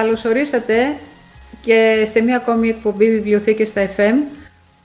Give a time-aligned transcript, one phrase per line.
[0.00, 0.96] Καλωσορίσατε
[1.62, 4.14] και σε μία ακόμη εκπομπή Βιβλιοθήκες στα FM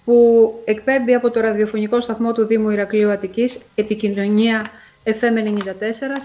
[0.05, 4.71] που εκπέμπει από το ραδιοφωνικό σταθμό του Δήμου Ηρακλείου Αττικής επικοινωνία
[5.03, 5.71] FM 94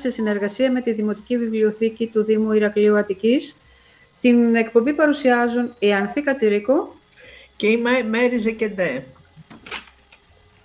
[0.00, 3.60] σε συνεργασία με τη Δημοτική Βιβλιοθήκη του Δήμου Ηρακλείου Αττικής.
[4.20, 6.94] Την εκπομπή παρουσιάζουν η Ανθή Κατσιρίκο
[7.56, 9.04] και η Μέρη Ζεκεντέ.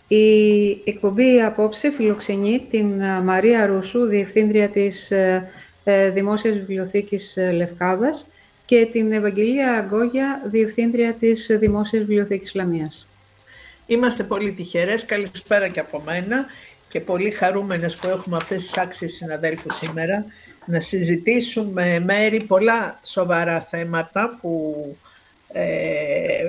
[0.07, 5.49] Η εκπομπή απόψε φιλοξενεί την Μαρία Ρούσου, Διευθύντρια της ε, ε,
[6.13, 8.25] Δημόσιας Βιβλιοθήκης ε, Λευκάδας
[8.65, 13.07] και την Ευαγγελία Αγκόγια, Διευθύντρια της Δημόσιας Βιβλιοθήκης Λαμίας.
[13.85, 16.45] Είμαστε πολύ τυχερές, καλησπέρα και από μένα
[16.89, 20.25] και πολύ χαρούμενες που έχουμε αυτές τις άξιες συναδέλφους σήμερα
[20.65, 24.97] να συζητήσουμε μέρη πολλά σοβαρά θέματα που
[25.51, 26.43] ε,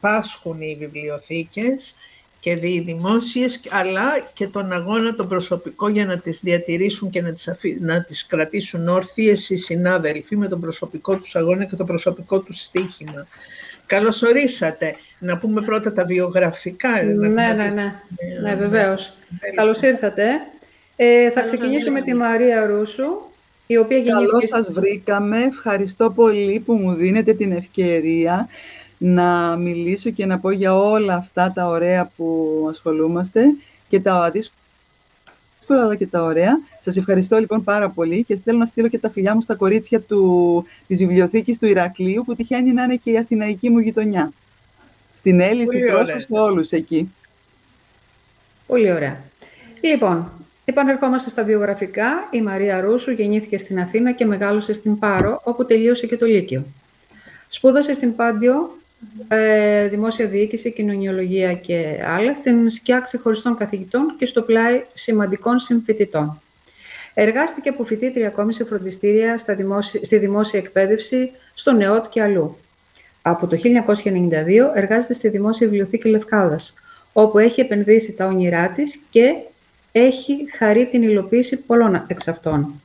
[0.00, 1.94] πάσχουν οι βιβλιοθήκες
[2.40, 7.50] και δημόσιες, αλλά και τον αγώνα τον προσωπικό για να τις διατηρήσουν και να τις,
[7.80, 12.62] να τις κρατήσουν όρθιες οι συνάδελφοι με τον προσωπικό τους αγώνα και το προσωπικό τους
[12.62, 13.26] στοίχημα.
[13.86, 14.96] Καλώς ορίσατε.
[15.18, 17.02] Να πούμε πρώτα τα βιογραφικά.
[17.02, 17.92] Ναι, ναι, ναι, ναι,
[18.42, 19.14] ναι, βεβαίως.
[19.54, 20.24] Καλώς ήρθατε.
[20.96, 23.04] Ε, θα ξεκινήσουμε με τη Μαρία Ρούσου,
[23.66, 24.30] η οποία γεννήθηκε...
[24.30, 25.42] Καλώς σας βρήκαμε.
[25.42, 28.48] Ευχαριστώ πολύ που μου δίνετε την ευκαιρία
[28.98, 33.42] να μιλήσω και να πω για όλα αυτά τα ωραία που ασχολούμαστε
[33.88, 34.56] και τα αδύσκολα
[35.68, 36.60] αλλά και τα ωραία.
[36.80, 40.00] Σας ευχαριστώ λοιπόν πάρα πολύ και θέλω να στείλω και τα φιλιά μου στα κορίτσια
[40.00, 44.32] του, της βιβλιοθήκης του Ηρακλείου που τυχαίνει να είναι και η αθηναϊκή μου γειτονιά.
[45.14, 47.12] Στην Έλλη, στη Φρόσο, σε όλους εκεί.
[48.66, 49.20] Πολύ ωραία.
[49.80, 50.32] Λοιπόν,
[50.64, 52.28] επανερχόμαστε στα βιογραφικά.
[52.30, 56.64] Η Μαρία Ρούσου γεννήθηκε στην Αθήνα και μεγάλωσε στην Πάρο, όπου τελείωσε και το Λύκειο.
[57.48, 58.87] Σπούδασε στην Πάντιο ε,
[59.88, 66.40] δημόσια διοίκηση, κοινωνιολογία και άλλα, στην σκιά ξεχωριστών καθηγητών και στο πλάι σημαντικών συμφοιτητών.
[67.14, 69.56] Εργάστηκε από φοιτήτρια ακόμη σε φροντιστήρια στα
[70.02, 72.56] στη δημόσια εκπαίδευση, στο ΝΕΟΤ και αλλού.
[73.22, 76.74] Από το 1992 εργάζεται στη Δημόσια Βιβλιοθήκη Λευκάδας,
[77.12, 79.34] όπου έχει επενδύσει τα όνειρά της και
[79.92, 82.80] έχει χαρεί την υλοποίηση πολλών εξ αυτών.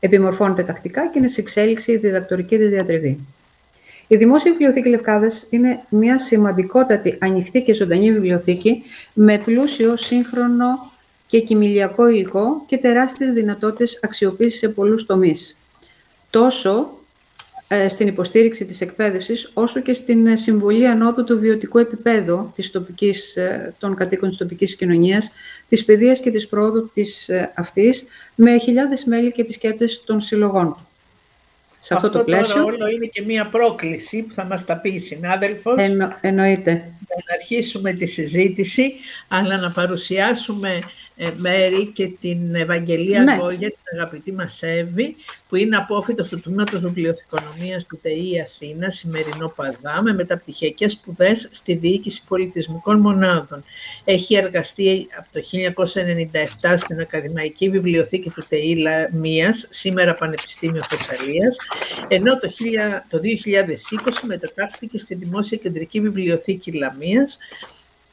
[0.00, 3.18] Επιμορφώνεται τακτικά και είναι σε εξέλιξη η διδακτορική της διατριβή.
[4.06, 8.82] Η Δημόσια Βιβλιοθήκη Λευκάδας είναι μια σημαντικότατη, ανοιχτή και ζωντανή βιβλιοθήκη
[9.12, 10.92] με πλούσιο, σύγχρονο
[11.26, 15.56] και κοιμηλιακό υλικό και τεράστιες δυνατότητες αξιοποίησης σε πολλούς τομείς.
[16.30, 16.90] Τόσο
[17.68, 22.70] ε, στην υποστήριξη της εκπαίδευσης, όσο και στην ε, συμβολή ανώδου του βιωτικού επίπεδου της
[22.70, 25.30] τοπικής, ε, των κατοίκων της τοπικής κοινωνίας,
[25.68, 30.86] της παιδείας και της πρόοδου της αυτής, με χιλιάδες μέλη και επισκέπτες των συλλογών του
[31.84, 32.54] σε αυτό, αυτό το πλαίσιο.
[32.54, 35.74] Τώρα όλο είναι και μία πρόκληση που θα μας τα πει η συνάδελφος.
[35.78, 36.70] Εννο, εννοείται.
[37.08, 38.92] Να αρχίσουμε τη συζήτηση,
[39.28, 40.80] αλλά να παρουσιάσουμε ε,
[41.36, 43.36] μέρη και την Ευαγγελία ναι.
[43.36, 45.16] Γκόγια, την αγαπητή μας Εύη,
[45.48, 51.74] που είναι απόφυτος του Τμήματος Βιβλιοθηκονομίας του ΤΕΗ Αθήνα, σημερινό Παδά, με μεταπτυχιακές σπουδές στη
[51.74, 53.64] Διοίκηση Πολιτισμικών Μονάδων.
[54.04, 55.40] Έχει εργαστεί από το
[56.62, 61.56] 1997 στην Ακαδημαϊκή Βιβλιοθήκη του ΤΕΗ Λαμίας, σήμερα Πανεπιστήμιο Θεσσαλίας,
[62.08, 62.48] ενώ το,
[63.08, 63.22] το 2020
[64.26, 67.38] μετατάχθηκε στη Δημόσια Κεντρική Βιβλιοθήκη Λαμίας,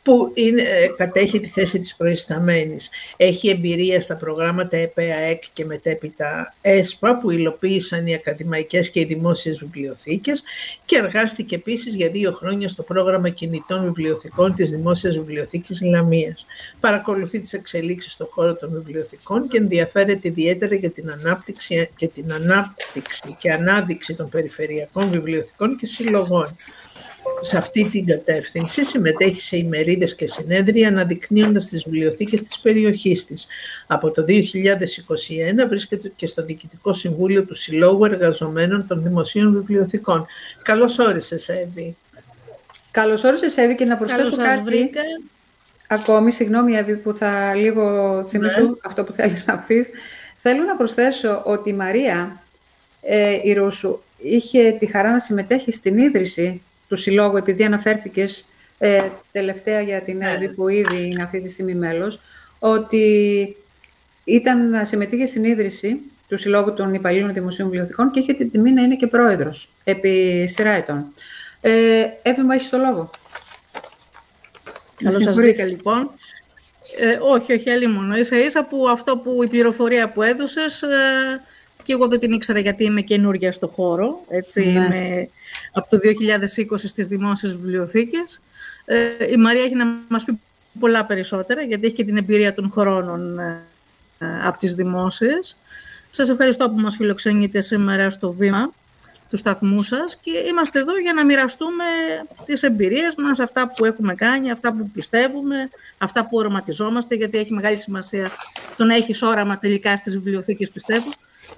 [0.04, 2.90] που είναι, ε, κατέχει τη θέση της προϊσταμένης.
[3.18, 9.58] Έχει εμπειρία στα προγράμματα ΕΠΑΕΚ και μετέπειτα ΕΣΠΑ που υλοποίησαν οι ακαδημαϊκές και οι δημόσιες
[9.58, 10.44] βιβλιοθήκες
[10.86, 16.46] και εργάστηκε επίσης για δύο χρόνια στο πρόγραμμα κινητών βιβλιοθηκών της Δημόσιας Βιβλιοθήκης Λαμίας.
[16.80, 22.34] Παρακολουθεί τις εξελίξεις στον χώρο των βιβλιοθηκών και ενδιαφέρεται ιδιαίτερα για την ανάπτυξη και την
[22.34, 26.56] ανάπτυξη και ανάδειξη των περιφερειακών βιβλιοθηκών και συλλογών
[27.42, 33.48] σε αυτή την κατεύθυνση συμμετέχει σε ημερίδες και συνέδρια αναδεικνύοντας τις βιβλιοθήκες της περιοχής της.
[33.88, 40.26] Από το 2021 βρίσκεται και στο Διοικητικό Συμβούλιο του Συλλόγου Εργαζομένων των Δημοσίων Βιβλιοθηκών.
[40.64, 41.96] Καλώς όρισες, Εύη.
[42.92, 44.64] Καλώς όρισες, Εύη, και να προσθέσω κάτι.
[44.64, 45.02] Βρήκα.
[45.88, 48.70] Ακόμη, συγγνώμη, Εύη, που θα λίγο θυμίσω ναι.
[48.84, 49.88] αυτό που θέλεις να πεις.
[50.38, 52.42] Θέλω να προσθέσω ότι η Μαρία
[53.02, 56.62] ε, η Ρούσου είχε τη χαρά να συμμετέχει στην ίδρυση
[56.92, 58.46] του Συλλόγου, επειδή αναφέρθηκες
[58.78, 60.54] ε, τελευταία για την Εύη, ναι.
[60.54, 62.20] που ήδη είναι αυτή τη στιγμή μέλος,
[62.60, 63.56] ότι
[64.24, 68.82] ήταν, συμμετείχε στην ίδρυση του Συλλόγου των Υπαλλήλων Δημοσίων Βιβλιοθηκών και είχε την τιμή να
[68.82, 71.06] είναι και πρόεδρος επί σειρά ετών.
[71.62, 73.10] Ε, Εύη, μου το λόγο.
[75.04, 76.12] Καλώς σας βρήκα, λοιπόν.
[77.00, 78.16] Ε, όχι, όχι, άλλη μόνο.
[78.16, 81.42] Ίσα ίσα που αυτό που η πληροφορία που έδωσες, ε,
[81.84, 84.88] και εγώ δεν την ήξερα γιατί είμαι καινούργια στο χώρο, έτσι, ναι.
[84.88, 85.30] με
[85.72, 86.00] από το
[86.72, 88.42] 2020 στις δημόσιες βιβλιοθήκες.
[88.86, 90.40] Ε, η Μαρία έχει να μας πει
[90.80, 93.62] πολλά περισσότερα, γιατί έχει και την εμπειρία των χρόνων ε,
[94.44, 95.58] από τις δημόσιες.
[96.12, 98.74] Σας ευχαριστώ που μας φιλοξενείτε σήμερα στο βήμα.
[99.30, 101.84] του σταθμού σας και είμαστε εδώ για να μοιραστούμε
[102.46, 107.54] τις εμπειρίες μας, αυτά που έχουμε κάνει, αυτά που πιστεύουμε, αυτά που οραματιζόμαστε, γιατί έχει
[107.54, 108.32] μεγάλη σημασία
[108.78, 111.10] το να έχεις όραμα τελικά στις βιβλιοθήκες, πιστεύω,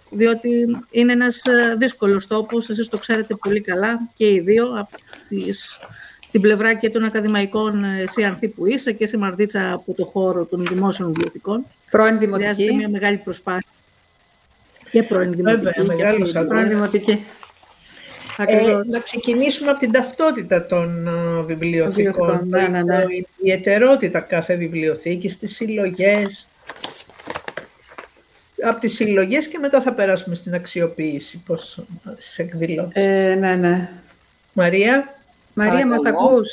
[0.10, 4.90] διότι είναι ένας ε, δύσκολος τόπος, εσείς το ξέρετε πολύ καλά και οι δύο, από
[5.30, 5.80] τις,
[6.32, 10.06] την πλευρά και των ακαδημαϊκών, ε, εσύ Ανθή που είσαι και εσύ Μαρδίτσα από το
[10.06, 11.66] χώρο των δημόσιων βιβλιοθηκών.
[11.92, 12.50] Πρώην δημοτική.
[12.50, 13.68] Χρειάζεται μια μεγάλη προσπάθεια.
[14.92, 15.82] Και πρώην δημοτική.
[15.82, 17.26] Βέβαια, και πρώην δημοτική.
[18.38, 23.04] Ε, να ξεκινήσουμε από την ταυτότητα των uh, βιβλιοθηκών, ναι, ναι, ναι.
[23.08, 26.48] η ιδιαιτερότητα κάθε βιβλιοθήκης, τις συλλογές,
[28.62, 31.84] από τις συλλογές και μετά θα περάσουμε στην αξιοποίηση, πώς
[32.18, 32.92] σε εκδηλώσεις.
[32.94, 33.90] Ε, ναι, ναι.
[34.54, 35.16] Μαρία;
[35.54, 36.50] Μαρία, μας ακούς;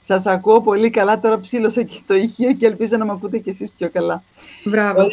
[0.00, 3.48] Σας ακούω πολύ καλά, τώρα ψήλωσα και το ηχείο και ελπίζω να με ακούτε κι
[3.48, 4.22] εσείς πιο καλά.
[4.64, 5.08] Μπράβο.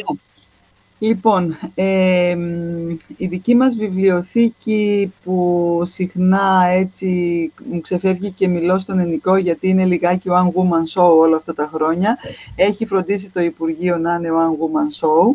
[1.02, 2.36] Λοιπόν, ε,
[3.16, 9.84] η δική μας βιβλιοθήκη που συχνά έτσι μου ξεφεύγει και μιλώ στον ελληνικό γιατί είναι
[9.84, 12.18] λιγάκι One Woman Show όλα αυτά τα χρόνια,
[12.56, 15.34] έχει φροντίσει το Υπουργείο να είναι One Woman Show,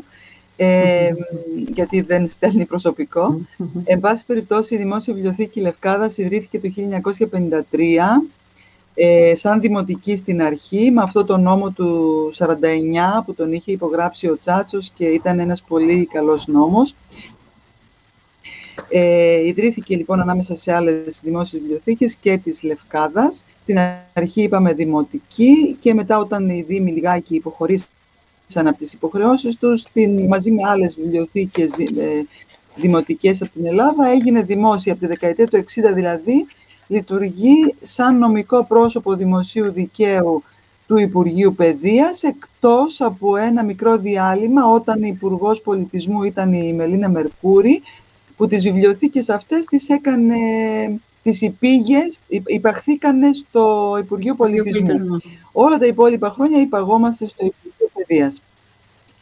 [0.56, 1.10] ε,
[1.76, 3.40] γιατί δεν στέλνει προσωπικό.
[3.84, 6.70] Εν πάση περιπτώσει, η Δημόσια Βιβλιοθήκη Λευκάδας ιδρύθηκε το
[7.72, 7.80] 1953
[8.98, 12.46] ε, σαν δημοτική στην αρχή, με αυτό το νόμο του 49
[13.26, 16.96] που τον είχε υπογράψει ο Τσάτσος και ήταν ένας πολύ καλός νόμος.
[18.90, 23.46] Ε, ιδρύθηκε λοιπόν ανάμεσα σε άλλες δημόσιες βιβλιοθήκες και της Λευκάδας.
[23.62, 23.78] Στην
[24.14, 27.88] αρχή είπαμε δημοτική και μετά όταν οι Δήμοι λιγάκι υποχωρήσαν
[28.54, 32.26] από τις υποχρεώσεις τους, την, μαζί με άλλες βιβλιοθήκες ε,
[32.76, 35.64] δημοτικές από την Ελλάδα, έγινε δημόσια από τη δεκαετία του 60
[35.94, 36.48] δηλαδή,
[36.88, 40.44] λειτουργεί σαν νομικό πρόσωπο δημοσίου δικαίου
[40.88, 47.10] του Υπουργείου Παιδείας, εκτός από ένα μικρό διάλειμμα όταν η Υπουργός Πολιτισμού ήταν η Μελίνα
[47.10, 47.82] Μερκούρη,
[48.38, 50.36] που τις βιβλιοθήκες αυτές τις έκανε,
[51.24, 55.22] τις υπήγες, υπαχθήκανε στο Υπουργείο Πολιτισμού.
[55.52, 57.65] Όλα τα υπόλοιπα χρόνια υπαγόμαστε στο Υπουργείο
[58.06, 58.42] Παιδείας.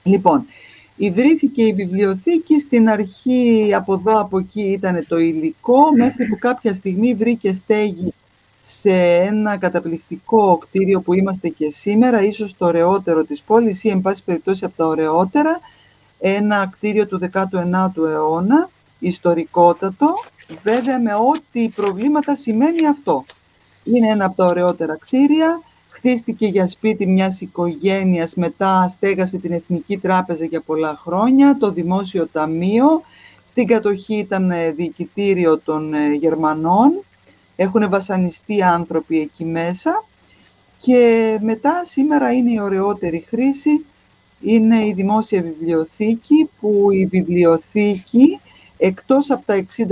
[0.03, 0.45] Λοιπόν,
[0.95, 6.74] Ιδρύθηκε η βιβλιοθήκη, στην αρχή από εδώ από εκεί ήταν το υλικό, μέχρι που κάποια
[6.74, 8.13] στιγμή βρήκε στέγη
[8.62, 14.01] σε ένα καταπληκτικό κτίριο που είμαστε και σήμερα, ίσως το ωραιότερο της πόλης ή εν
[14.01, 15.59] πάση περιπτώσει από τα ωραιότερα,
[16.19, 18.69] ένα κτίριο του 19ου αιώνα,
[19.00, 20.13] ιστορικότατο,
[20.63, 23.25] βέβαια με ό,τι προβλήματα σημαίνει αυτό.
[23.83, 25.62] Είναι ένα από τα ωραιότερα κτίρια,
[26.05, 32.27] Χτίστηκε για σπίτι μιας οικογένειας, μετά στέγασε την Εθνική Τράπεζα για πολλά χρόνια, το Δημόσιο
[32.31, 33.01] Ταμείο.
[33.44, 37.03] Στην κατοχή ήταν ε, διοικητήριο των ε, Γερμανών.
[37.55, 40.05] Έχουν βασανιστεί άνθρωποι εκεί μέσα.
[40.77, 43.86] Και μετά σήμερα είναι η ωραιότερη χρήση,
[44.41, 48.39] είναι η Δημόσια Βιβλιοθήκη, που η βιβλιοθήκη,
[48.77, 49.88] εκτός από τα 60.000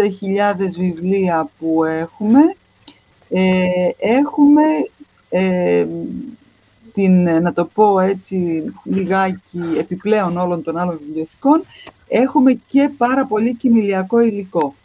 [0.77, 2.55] βιβλία που έχουμε,
[3.29, 4.63] ε, έχουμε
[5.33, 5.85] ε,
[6.93, 11.63] την, να το πω έτσι λιγάκι επιπλέον όλων των άλλων βιβλιοθηκών,
[12.07, 14.75] έχουμε και πάρα πολύ κοιμηλιακό υλικό.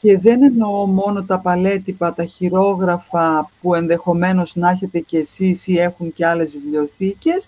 [0.00, 5.78] Και δεν εννοώ μόνο τα παλέτυπα, τα χειρόγραφα που ενδεχομένως να έχετε και εσείς ή
[5.78, 7.46] έχουν και άλλες βιβλιοθήκες.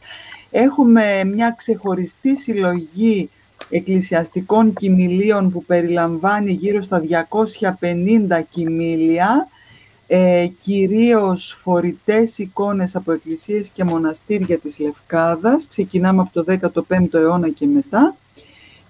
[0.50, 3.30] Έχουμε μια ξεχωριστή συλλογή
[3.70, 7.02] εκκλησιαστικών κοιμηλίων που περιλαμβάνει γύρω στα
[7.80, 9.48] 250 κοιμήλια
[10.06, 15.68] ε, κυρίως φορητές εικόνες από εκκλησίες και μοναστήρια της Λευκάδας.
[15.68, 16.44] Ξεκινάμε από το
[16.88, 18.16] 15ο αιώνα και μετά.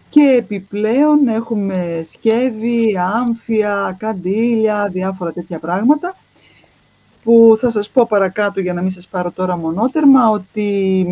[0.08, 6.16] Και επιπλέον έχουμε σκεύη, άμφια, καντήλια, διάφορα τέτοια πράγματα
[7.24, 11.06] που θα σας πω παρακάτω για να μην σας πάρω τώρα μονότερμα ότι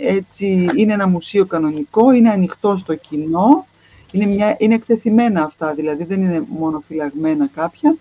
[0.00, 3.66] έτσι είναι ένα μουσείο κανονικό, είναι ανοιχτό στο κοινό,
[4.10, 7.96] είναι, μια, είναι εκτεθειμένα αυτά δηλαδή, δεν είναι μόνο φυλαγμένα κάποια.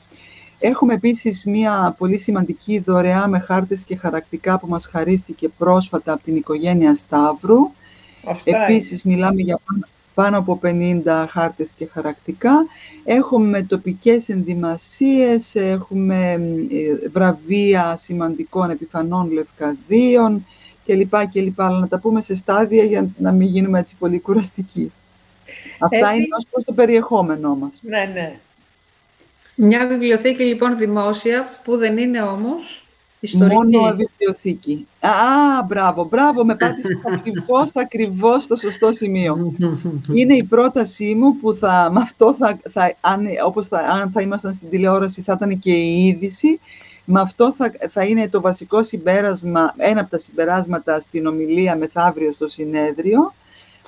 [0.60, 6.24] Έχουμε επίσης μία πολύ σημαντική δωρεά με χάρτες και χαρακτικά που μας χαρίστηκε πρόσφατα από
[6.24, 7.72] την οικογένεια Σταύρου.
[8.26, 9.60] Αυτά επίσης μιλάμε για
[10.14, 12.66] πάνω από 50 χάρτες και χαρακτικά.
[13.04, 16.32] Έχουμε τοπικές ενδυμασίες, έχουμε
[16.72, 20.46] ε, βραβεία σημαντικών επιφανών λευκαδίων
[20.86, 21.28] κλπ.
[21.32, 21.62] κλπ.
[21.62, 24.92] Αλλά να τα πούμε σε στάδια για να μην γίνουμε έτσι πολύ κουραστικοί.
[25.80, 27.80] Αυτά είναι ως προς το περιεχόμενό μας.
[27.82, 28.40] Ναι, ναι.
[29.56, 32.84] Μια βιβλιοθήκη λοιπόν δημόσια που δεν είναι όμως
[33.26, 33.56] ιστορική.
[33.56, 34.88] Μόνο βιβλιοθήκη.
[35.00, 39.54] Α, μπράβο, μπράβο, με πάτησε ακριβώς, ακριβώς στο σωστό σημείο.
[40.14, 44.22] είναι η πρότασή μου που θα, με αυτό θα, θα, αν, όπως θα, αν θα
[44.22, 46.60] ήμασταν στην τηλεόραση θα ήταν και η είδηση.
[47.06, 52.32] Με αυτό θα, θα είναι το βασικό συμπέρασμα, ένα από τα συμπεράσματα στην ομιλία μεθαύριο
[52.32, 53.34] στο συνέδριο,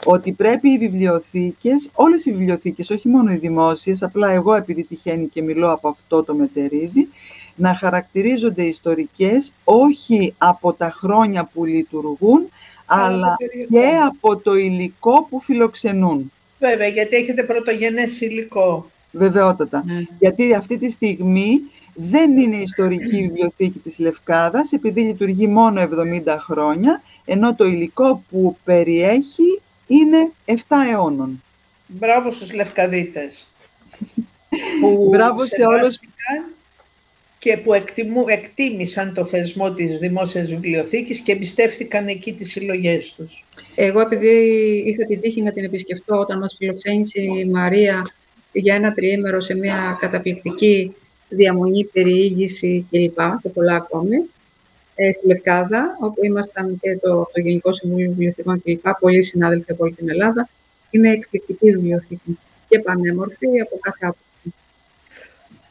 [0.03, 5.27] ότι πρέπει οι βιβλιοθήκες, όλες οι βιβλιοθήκες, όχι μόνο οι δημόσιες, απλά εγώ επειδή τυχαίνει
[5.27, 7.07] και μιλώ από αυτό το μετερίζει,
[7.55, 12.49] να χαρακτηρίζονται ιστορικές όχι από τα χρόνια που λειτουργούν,
[12.85, 13.35] αλλά
[13.69, 16.31] και από το υλικό που φιλοξενούν.
[16.59, 18.89] Βέβαια, γιατί έχετε πρωτογενές υλικό.
[19.11, 19.83] Βεβαιότατα.
[19.85, 20.03] Ναι.
[20.19, 21.61] Γιατί αυτή τη στιγμή
[21.93, 28.57] δεν είναι ιστορική βιβλιοθήκη της Λευκάδας, επειδή λειτουργεί μόνο 70 χρόνια, ενώ το υλικό που
[28.63, 30.53] περιέχει είναι 7
[30.91, 31.43] αιώνων.
[31.87, 33.47] Μπράβο στους Λευκαδίτες.
[35.11, 35.99] Μπράβο σε όλους
[37.45, 43.45] και που εκτιμού, εκτίμησαν το θεσμό της Δημόσιας Βιβλιοθήκης και εμπιστεύθηκαν εκεί τις συλλογές τους.
[43.75, 44.27] Εγώ επειδή
[44.85, 48.13] είχα την τύχη να την επισκεφτώ όταν μας φιλοξένησε η Μαρία
[48.51, 50.95] για ένα τριήμερο σε μια καταπληκτική
[51.29, 53.19] διαμονή, περιήγηση κλπ.
[53.41, 54.17] και πολλά ακόμη,
[54.95, 58.87] ε, στη Λευκάδα, όπου ήμασταν και το, το Γενικό Συμβούλιο Βιβλιοθηκών κλπ.
[58.99, 60.49] Πολλοί συνάδελφοι από όλη την Ελλάδα.
[60.89, 62.37] Είναι εκπληκτική βιβλιοθήκη
[62.67, 64.23] και πανέμορφη από κάθε άποψη.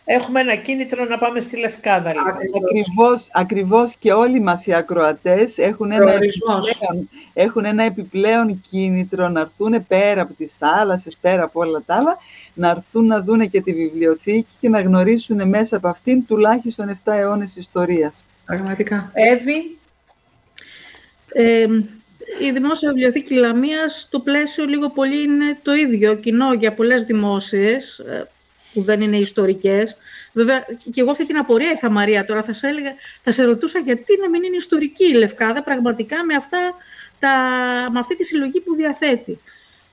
[0.07, 2.13] Έχουμε ένα κίνητρο να πάμε στη Λευκάδα.
[2.13, 2.33] Λοιπόν.
[2.65, 6.63] Ακριβώς, ακριβώς και όλοι μας οι ακροατές έχουν ένα, επιπλέον,
[7.35, 12.19] έχουν ένα επιπλέον κίνητρο να έρθουν πέρα από τις θάλασσες, πέρα από όλα τα άλλα,
[12.55, 17.13] να έρθουν να δούνε και τη βιβλιοθήκη και να γνωρίσουν μέσα από αυτήν τουλάχιστον 7
[17.13, 18.25] αιώνες ιστορίας.
[18.45, 19.11] Πραγματικά.
[19.13, 19.79] Εύη.
[21.29, 21.67] Ε,
[22.41, 27.99] η Δημόσια Βιβλιοθήκη Λαμίας, το πλαίσιο λίγο πολύ είναι το ίδιο, κοινό για πολλές δημόσιες,
[27.99, 28.29] ε,
[28.73, 29.97] που δεν είναι ιστορικές.
[30.33, 33.79] Βέβαια, και εγώ αυτή την απορία είχα, Μαρία, τώρα θα σε, έλεγα, θα σε ρωτούσα
[33.79, 36.59] γιατί να μην είναι ιστορική η Λευκάδα, πραγματικά με, αυτά,
[37.19, 37.31] τα,
[37.93, 39.41] με αυτή τη συλλογή που διαθέτει.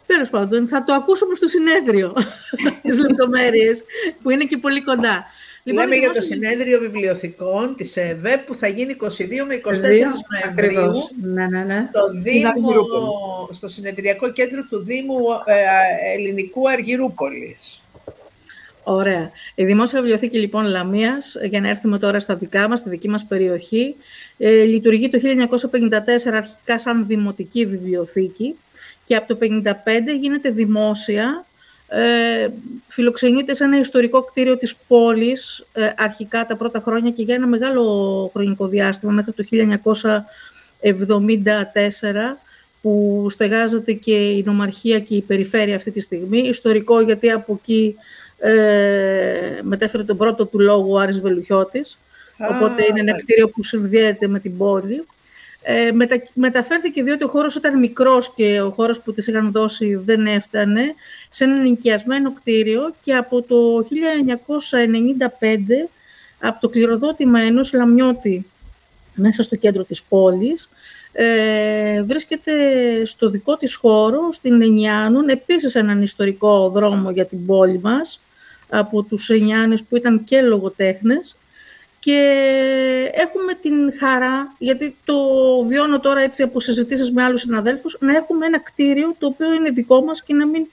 [0.05, 2.13] Τέλος πάντων, θα το ακούσουμε στο συνέδριο
[2.83, 3.83] τις λεπτομέρειες,
[4.21, 5.25] που είναι και πολύ κοντά.
[5.63, 9.07] Λοιπόν, Λέμε για το συνέδριο βιβλιοθηκών της ΕΒΕ που θα γίνει 22
[9.47, 9.77] με 24
[10.31, 11.87] Νοεμβρίου ναι, ναι, ναι.
[11.89, 12.51] Στο, Δήμο,
[13.51, 15.53] στο συνεδριακό κέντρο του Δήμου ε,
[16.15, 17.81] Ελληνικού Αργυρούπολης.
[18.83, 19.31] Ωραία.
[19.55, 23.25] Η Δημόσια Βιβλιοθήκη λοιπόν Λαμίας, για να έρθουμε τώρα στα δικά μας, στη δική μας
[23.25, 23.95] περιοχή,
[24.37, 28.55] ε, λειτουργεί το 1954 αρχικά σαν δημοτική βιβλιοθήκη
[29.05, 31.45] και από το 1955 γίνεται δημόσια,
[31.93, 32.49] ε,
[32.87, 37.47] φιλοξενείται σε ένα ιστορικό κτίριο της πόλης ε, αρχικά τα πρώτα χρόνια και για ένα
[37.47, 40.13] μεγάλο χρονικό διάστημα μέχρι το 1974
[42.81, 46.39] που στεγάζεται και η νομαρχία και η περιφέρεια αυτή τη στιγμή.
[46.39, 47.95] Ιστορικό γιατί από εκεί
[48.37, 51.97] ε, μετέφερε τον πρώτο του λόγο ο Άρης Βελουχιώτης,
[52.49, 55.03] οπότε είναι ένα κτίριο που συνδέεται με την πόλη.
[55.63, 59.95] Ε, μετα, μεταφέρθηκε διότι ο χώρος ήταν μικρός και ο χώρος που της είχαν δώσει
[59.95, 60.93] δεν έφτανε
[61.33, 63.85] σε ένα νοικιασμένο κτίριο και από το 1995
[66.39, 68.45] από το κληροδότημα ενός λαμιώτη
[69.15, 70.69] μέσα στο κέντρο της πόλης
[71.13, 72.51] ε, βρίσκεται
[73.05, 78.21] στο δικό της χώρο, στην Ενιάνων, επίσης έναν ιστορικό δρόμο για την πόλη μας
[78.69, 81.35] από τους Ενιάνες που ήταν και λογοτέχνες.
[81.99, 82.41] Και
[83.13, 85.15] έχουμε την χαρά, γιατί το
[85.67, 89.69] βιώνω τώρα έτσι από συζητήσεις με άλλους συναδέλφους, να έχουμε ένα κτίριο το οποίο είναι
[89.69, 90.67] δικό μας και να μην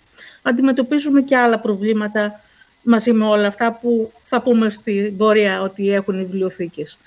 [0.48, 2.40] αντιμετωπίζουμε και άλλα προβλήματα
[2.82, 6.98] μαζί με όλα αυτά που θα πούμε στην πορεία ότι έχουν οι βιβλιοθήκες.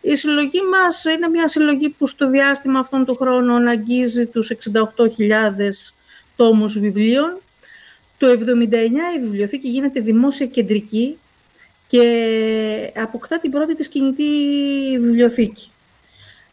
[0.00, 5.92] Η συλλογή μας είναι μια συλλογή που στο διάστημα αυτών των χρόνων αγγίζει τους 68.000
[6.36, 7.40] τόμους βιβλίων
[8.20, 8.36] το 1979
[9.16, 11.18] η βιβλιοθήκη γίνεται δημόσια κεντρική
[11.86, 14.24] και αποκτά την πρώτη της κινητή
[14.98, 15.70] βιβλιοθήκη.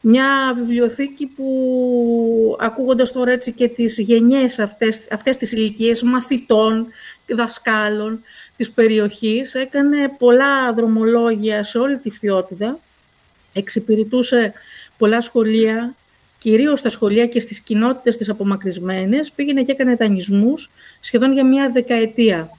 [0.02, 6.88] Μια βιβλιοθήκη που ακούγοντας τώρα έτσι και τις γενιές αυτές, αυτές τις ηλικίες μαθητών,
[7.36, 8.24] δασκάλων
[8.58, 12.80] της περιοχής, έκανε πολλά δρομολόγια σε όλη τη Φθιώτιδα,
[13.54, 14.54] εξυπηρετούσε
[14.98, 15.96] πολλά σχολεία,
[16.40, 21.72] κυρίως στα σχολεία και στις κοινότητες τις απομακρυσμένες, πήγαινε και έκανε δανεισμούς σχεδόν για μια
[21.72, 22.57] δεκαετία.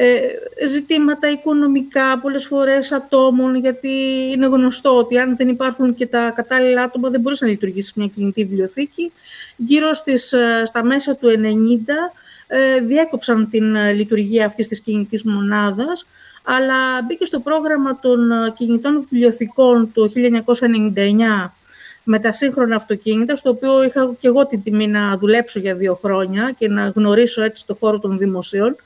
[0.00, 0.18] Ε,
[0.66, 3.90] ζητήματα οικονομικά, πολλές φορές ατόμων, γιατί
[4.34, 8.06] είναι γνωστό ότι αν δεν υπάρχουν και τα κατάλληλα άτομα δεν μπορείς να λειτουργήσεις μια
[8.06, 9.12] κινητή βιβλιοθήκη.
[9.56, 12.12] Γύρω στις, ε, στα μέσα του 90
[12.46, 16.06] ε, διέκοψαν την ε, λειτουργία αυτής της κινητής μονάδας,
[16.42, 21.52] αλλά μπήκε στο πρόγραμμα των κινητών βιβλιοθηκών το 1999
[22.04, 25.98] με τα σύγχρονα αυτοκίνητα, στο οποίο είχα και εγώ την τιμή να δουλέψω για δύο
[26.02, 28.76] χρόνια και να γνωρίσω έτσι το χώρο των δημοσίων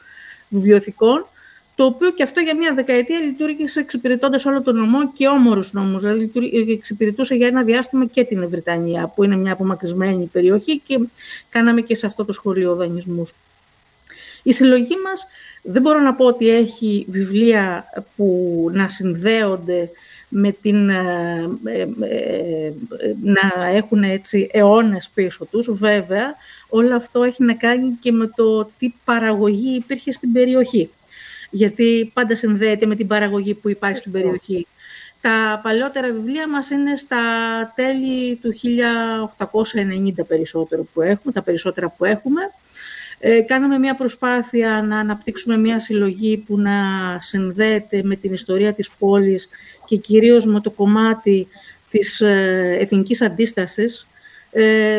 [0.52, 1.26] βιβλιοθηκών,
[1.74, 6.02] το οποίο και αυτό για μια δεκαετία λειτουργήσε εξυπηρετώντας όλο τον νομό και όμορους νόμους.
[6.02, 6.30] Δηλαδή,
[6.72, 10.98] εξυπηρετούσε για ένα διάστημα και την Βρυτανία, που είναι μια απομακρυσμένη περιοχή και
[11.50, 13.34] κάναμε και σε αυτό το σχολείο δανεισμούς.
[14.42, 15.26] Η συλλογή μας
[15.62, 17.84] δεν μπορώ να πω ότι έχει βιβλία
[18.16, 19.90] που να συνδέονται
[20.28, 20.90] με την,
[23.22, 25.70] να έχουν έτσι αιώνες πίσω τους.
[25.72, 26.34] Βέβαια,
[26.74, 30.90] όλο αυτό έχει να κάνει και με το τι παραγωγή υπήρχε στην περιοχή.
[31.50, 34.66] Γιατί πάντα συνδέεται με την παραγωγή που υπάρχει στην περιοχή.
[35.20, 37.18] Τα παλιότερα βιβλία μας είναι στα
[37.74, 38.52] τέλη του
[40.18, 42.40] 1890 περισσότερο που έχουμε, τα περισσότερα που έχουμε.
[43.18, 46.72] Ε, κάναμε μια προσπάθεια να αναπτύξουμε μια συλλογή που να
[47.20, 49.48] συνδέεται με την ιστορία της πόλης
[49.84, 51.48] και κυρίως με το κομμάτι
[51.90, 54.11] της ε, εθνικής αντίστασης, ε,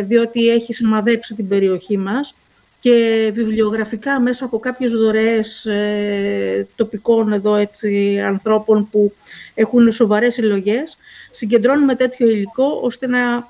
[0.04, 2.36] διότι έχει σημαδέψει την περιοχή μας
[2.84, 9.14] και βιβλιογραφικά μέσα από κάποιες δωρεές ε, τοπικών εδώ έτσι, ανθρώπων που
[9.54, 10.98] έχουν σοβαρές συλλογές,
[11.32, 13.48] συγκεντρώνουμε τέτοιο υλικό ώστε να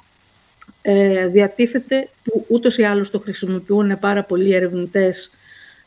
[0.81, 5.31] ε, διατίθεται, που ούτως ή άλλως το χρησιμοποιούν πάρα πολλοί ερευνητές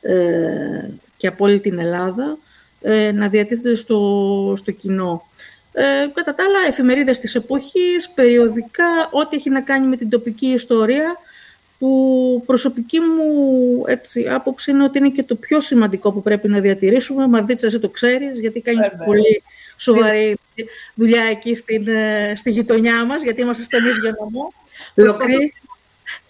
[0.01, 2.39] ε, και από όλη την Ελλάδα,
[2.81, 5.23] ε, να διατίθεται στο, στο κοινό.
[5.79, 10.47] Ε, κατά τα άλλα, εφημερίδες της εποχής, περιοδικά, ό,τι έχει να κάνει με την τοπική
[10.47, 11.19] ιστορία,
[11.79, 16.61] που προσωπική μου έτσι, άποψη είναι ότι είναι και το πιο σημαντικό που πρέπει να
[16.61, 17.27] διατηρήσουμε.
[17.27, 19.43] Μαρδίτσα, εσύ το ξέρεις, γιατί κάνεις πολύ
[19.77, 20.37] σοβαρή
[20.95, 24.53] δουλειά εκεί στην, ε, στη γειτονιά μας, γιατί είμαστε στον ίδιο νομό.
[24.95, 25.55] Λοκρή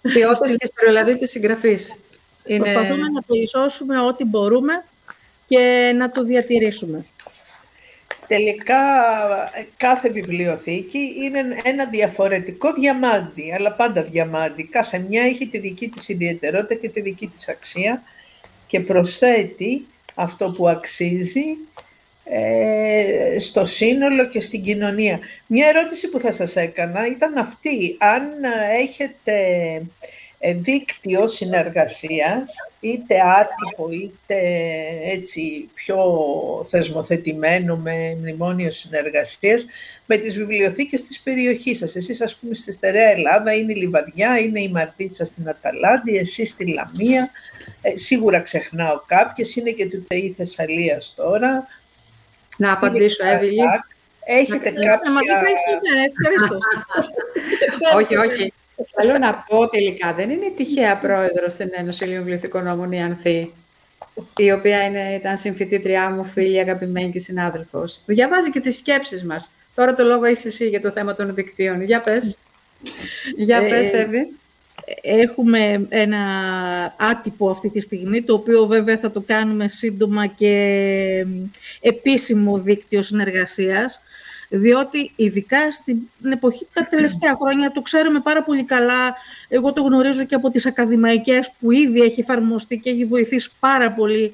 [0.01, 1.95] ποιότητας και ιστοριολαδή της συγγραφής.
[2.45, 2.63] Είναι...
[2.63, 4.83] Προσπαθούμε να περισσώσουμε ό,τι μπορούμε
[5.47, 7.05] και να το διατηρήσουμε.
[8.27, 8.77] Τελικά
[9.77, 14.63] κάθε βιβλιοθήκη είναι ένα διαφορετικό διαμάντι, αλλά πάντα διαμάντι.
[14.63, 18.01] Κάθε μια έχει τη δική της ιδιαιτερότητα και τη δική της αξία
[18.67, 21.45] και προσθέτει αυτό που αξίζει
[22.23, 25.19] ε, στο σύνολο και στην κοινωνία.
[25.47, 27.97] Μια ερώτηση που θα σας έκανα ήταν αυτή.
[27.99, 28.23] Αν
[28.79, 29.81] έχετε ε,
[30.39, 34.39] δίκτυο συνεργασίας, είτε άτυπο είτε
[35.03, 35.97] έτσι πιο
[36.69, 39.65] θεσμοθετημένο με μνημόνιο συνεργασίας,
[40.05, 41.95] με τις βιβλιοθήκες της περιοχής σας.
[41.95, 46.49] Εσείς ας πούμε στη Στερεά Ελλάδα είναι η Λιβαδιά, είναι η Μαρτίτσα στην Αταλάντη, εσείς
[46.49, 47.31] στη Λαμία,
[47.81, 51.67] ε, σίγουρα ξεχνάω κάποιες, είναι και του ΤΕΗ Θεσσαλίας τώρα.
[52.57, 53.61] Να απαντήσω, Εύηλη.
[54.25, 54.99] Έχετε κάποια...
[57.95, 58.53] όχι, όχι.
[58.95, 63.53] Θέλω να πω τελικά, δεν είναι τυχαία πρόεδρος στην Ένωση Ελλήνων Βιβλιοθηκονόμων η Ανθή,
[64.37, 68.01] η οποία είναι, ήταν συμφιτήτριά μου, φίλη, αγαπημένη και συνάδελφος.
[68.05, 69.51] Διαβάζει και τις σκέψεις μας.
[69.75, 71.81] Τώρα το λόγο είσαι εσύ για το θέμα των δικτύων.
[71.81, 72.37] Για πες.
[73.35, 74.27] Για ε, πες, Εύη.
[75.01, 76.19] Έχουμε ένα
[76.97, 81.25] άτυπο αυτή τη στιγμή, το οποίο βέβαια θα το κάνουμε σύντομα και
[81.81, 84.01] επίσημο δίκτυο συνεργασίας,
[84.49, 85.97] διότι ειδικά στην
[86.31, 89.15] εποχή τα τελευταία χρόνια το ξέρουμε πάρα πολύ καλά,
[89.47, 93.91] εγώ το γνωρίζω και από τις ακαδημαϊκές που ήδη έχει εφαρμοστεί και έχει βοηθήσει πάρα
[93.91, 94.33] πολύ,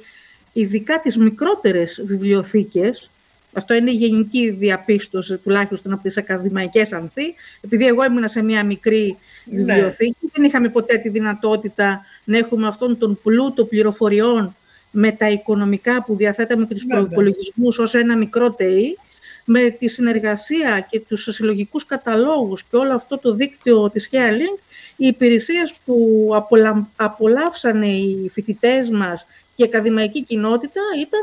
[0.53, 3.09] ειδικά τις μικρότερες βιβλιοθήκες,
[3.53, 7.33] αυτό είναι η γενική διαπίστωση, τουλάχιστον από τις ακαδημαϊκές ανθή.
[7.61, 9.57] Επειδή εγώ ήμουν σε μια μικρή ναι.
[9.57, 14.55] βιβλιοθήκη, δεν είχαμε ποτέ τη δυνατότητα να έχουμε αυτόν τον πλούτο πληροφοριών
[14.91, 18.97] με τα οικονομικά που διαθέταμε και τους ναι, προπολογισμού ως ένα μικρό ΤΕΙ
[19.45, 24.59] με τη συνεργασία και τους συλλογικούς καταλόγους και όλο αυτό το δίκτυο της Sharing,
[24.95, 26.87] οι υπηρεσίες που απολα...
[26.95, 29.25] απολαύσανε οι φοιτητές μας
[29.55, 31.21] και η ακαδημαϊκή κοινότητα ήταν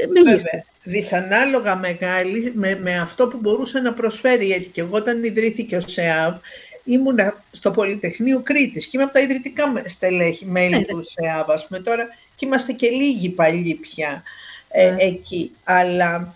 [0.00, 0.64] ε, μεγίστη.
[0.82, 5.80] Δυσανάλογα μεγάλη με, με αυτό που μπορούσε να προσφέρει, γιατί και εγώ όταν ιδρύθηκε ο
[5.80, 6.34] ΣΕΑΒ,
[6.84, 7.18] ήμουν
[7.50, 10.84] στο Πολυτεχνείο Κρήτης και είμαι από τα ιδρυτικά στελέχη μέλη ναι, ναι.
[10.84, 14.22] του ΣΕΑΒ, ας πούμε τώρα, και είμαστε και λίγοι παλιοί πια
[14.68, 15.02] ε, ναι.
[15.02, 15.54] εκεί.
[15.64, 16.34] Αλλά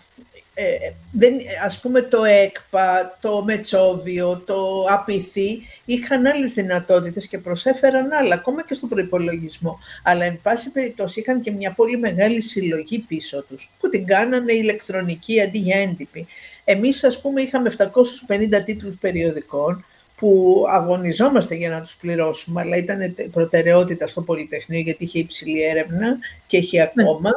[0.61, 1.33] ε, δεν,
[1.65, 8.63] ας πούμε το ΕΚΠΑ, το Μετσόβιο, το ΑΠΙΘΗ είχαν άλλες δυνατότητες και προσέφεραν άλλα, ακόμα
[8.63, 9.79] και στον προϋπολογισμό.
[10.03, 14.53] Αλλά εν πάση περιπτώσει είχαν και μια πολύ μεγάλη συλλογή πίσω τους, που την κάνανε
[14.53, 16.27] ηλεκτρονική αντί για έντυπη.
[16.63, 23.15] Εμείς ας πούμε είχαμε 750 τίτλους περιοδικών, που αγωνιζόμαστε για να τους πληρώσουμε, αλλά ήταν
[23.31, 26.17] προτεραιότητα στο Πολυτεχνείο γιατί είχε υψηλή έρευνα
[26.47, 26.83] και έχει ναι.
[26.83, 27.31] ακόμα.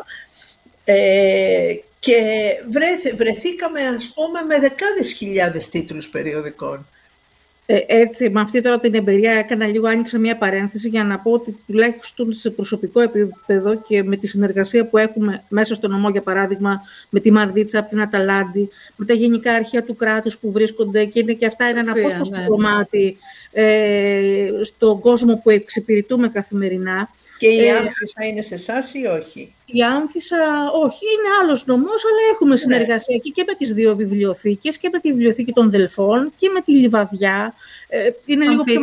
[0.85, 2.19] Ε, και
[3.17, 6.87] βρεθήκαμε, ας πούμε, με δεκάδες χιλιάδες τίτλους περιοδικών.
[7.67, 11.33] Ε, έτσι, με αυτή τώρα την εμπειρία έκανα λίγο, άνοιξα μια παρένθεση για να πω
[11.33, 16.23] ότι τουλάχιστον σε προσωπικό επίπεδο και με τη συνεργασία που έχουμε μέσα στο νομό, για
[16.23, 21.05] παράδειγμα, με τη Μαρδίτσα από την Αταλάντη, με τα γενικά αρχεία του κράτους που βρίσκονται
[21.05, 22.47] και είναι και αυτά είναι ένα απόσπαστο ναι.
[22.47, 23.17] κομμάτι
[23.53, 27.09] ε, στον κόσμο που εξυπηρετούμε καθημερινά.
[27.43, 30.37] Και η ε, άμφισα είναι σε εσάς ή όχι; Η άμφισα,
[30.85, 32.57] όχι, είναι άλλος νομός, αλλά έχουμε ναι.
[32.57, 36.61] συνεργασία και, και με τις δύο βιβλιοθήκες και με τη βιβλιοθήκη των Δελφών και με
[36.61, 37.55] τη Λιβαδιά.
[37.89, 38.81] Ε, είναι λίγο πιο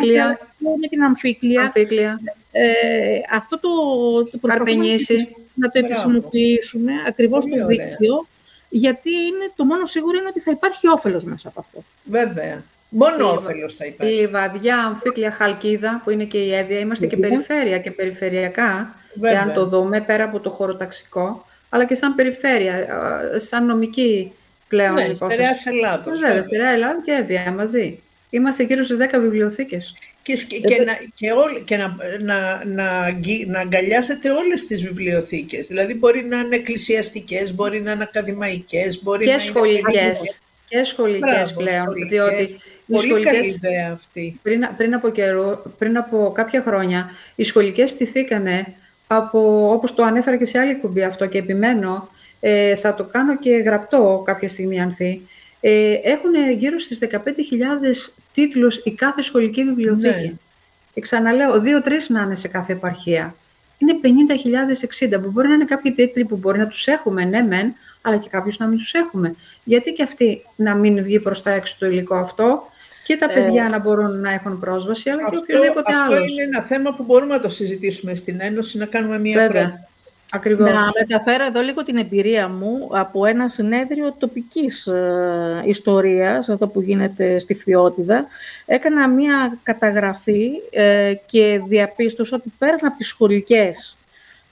[0.82, 1.62] με την Αμφίκλια.
[1.62, 2.20] Αμφίκλια.
[2.52, 3.70] Ε, αυτό το,
[4.32, 4.96] το προσπαθούμε
[5.54, 8.28] να το επισημοποιήσουμε ακριβώς στο δίκτυο
[8.70, 11.84] γιατί είναι, το μόνο σίγουρο είναι ότι θα υπάρχει όφελος μέσα από αυτό.
[12.04, 12.64] Βέβαια.
[12.90, 14.14] Μόνο όφελος θα υπάρχει.
[14.14, 19.40] Η Λιβαδιά, Αμφίκλια, Χαλκίδα, που είναι και η Εύβοια, είμαστε και περιφέρεια και περιφερειακά, Βέβαια.
[19.40, 22.88] εάν το δούμε, πέρα από το χωροταξικό, αλλά και σαν περιφέρεια,
[23.38, 24.32] σαν νομική
[24.68, 24.94] πλέον.
[24.94, 26.20] Ναι, στερεάς Ελλάδος.
[26.20, 28.00] Βέβαια, στερεά Ελλάδα και Εύβοια μαζί.
[28.30, 29.94] Είμαστε γύρω στις 10 βιβλιοθήκες.
[30.22, 32.86] Και, και, να, και, όλ, και να, να, να,
[33.48, 35.68] να αγκαλιάσετε όλες τις βιβλιοθήκες.
[35.68, 40.20] Δηλαδή μπορεί να είναι εκκλησιαστικές, μπορεί να είναι ακαδημαϊκές, μπορεί και να σχολικές.
[40.20, 40.38] είναι...
[40.68, 42.10] Και σχολικές πλέον, σχολικές.
[42.10, 44.40] διότι Πολύ οι σχολικές, καλή ιδέα αυτή.
[44.42, 48.74] Πριν, πριν, από καιρό, πριν από κάποια χρόνια, οι σχολικές στηθήκανε
[49.08, 53.38] από, όπως το ανέφερα και σε άλλη κουμπί αυτό και επιμένω, ε, θα το κάνω
[53.38, 55.22] και γραπτό κάποια στιγμή αν θεί,
[55.60, 60.26] ε, έχουν γύρω στις 15.000 τίτλους η κάθε σχολική βιβλιοθήκη.
[60.26, 60.34] Ναι.
[60.94, 63.36] Και ξαναλέω, δύο-τρεις να είναι σε κάθε επαρχία.
[63.78, 67.74] Είναι 50.060 που μπορεί να είναι κάποιοι τίτλοι που μπορεί να τους έχουμε, ναι μεν,
[68.02, 69.36] αλλά και κάποιους να μην τους έχουμε.
[69.64, 72.69] Γιατί και αυτοί να μην βγει προς τα έξω το υλικό αυτό;
[73.10, 76.18] Και τα παιδιά ε, να μπορούν να έχουν πρόσβαση, αλλά αυτό, και οποιοδήποτε άλλος.
[76.18, 79.88] Αυτό είναι ένα θέμα που μπορούμε να το συζητήσουμε στην Ένωση, να κάνουμε μία Βέβαια.
[80.32, 80.70] Ακριβώς.
[80.70, 86.82] Να μεταφέρω εδώ λίγο την εμπειρία μου από ένα συνέδριο τοπικής ε, ιστορίας, αυτό που
[86.82, 88.28] γίνεται στη Φθιώτιδα.
[88.66, 93.98] Έκανα μία καταγραφή ε, και διαπίστωσα ότι πέραν από τις σχολικές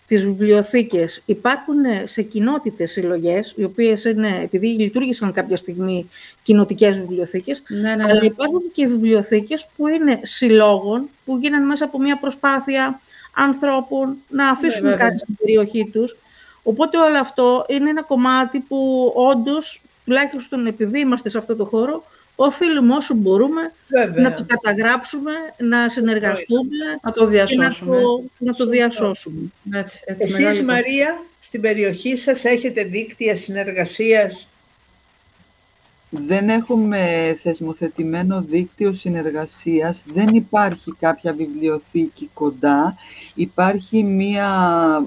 [0.07, 6.09] τις βιβλιοθήκες υπάρχουν σε κοινότητες συλλογές, οι οποίες είναι, επειδή λειτουργήσαν κάποια στιγμή
[6.43, 8.03] κοινοτικές βιβλιοθήκες, ναι, ναι, ναι.
[8.03, 13.01] αλλά υπάρχουν και βιβλιοθήκες που είναι συλλόγων, που γίνανε μέσα από μια προσπάθεια
[13.33, 16.17] ανθρώπων να αφήσουν ναι, κάτι στην περιοχή τους.
[16.63, 22.03] Οπότε όλο αυτό είναι ένα κομμάτι που όντως, τουλάχιστον επειδή είμαστε σε αυτό το χώρο,
[22.39, 23.71] οφείλουμε όσο μπορούμε
[24.15, 27.95] να το καταγράψουμε, να συνεργαστούμε να το διασώσουμε.
[27.95, 29.51] να το, να το διασώσουμε.
[29.73, 34.51] Έτσι, έτσι, Εσείς, Μαρία, στην περιοχή σας έχετε δίκτυα συνεργασίας
[36.09, 42.95] δεν έχουμε θεσμοθετημένο δίκτυο συνεργασίας, δεν υπάρχει κάποια βιβλιοθήκη κοντά.
[43.35, 44.49] Υπάρχει μία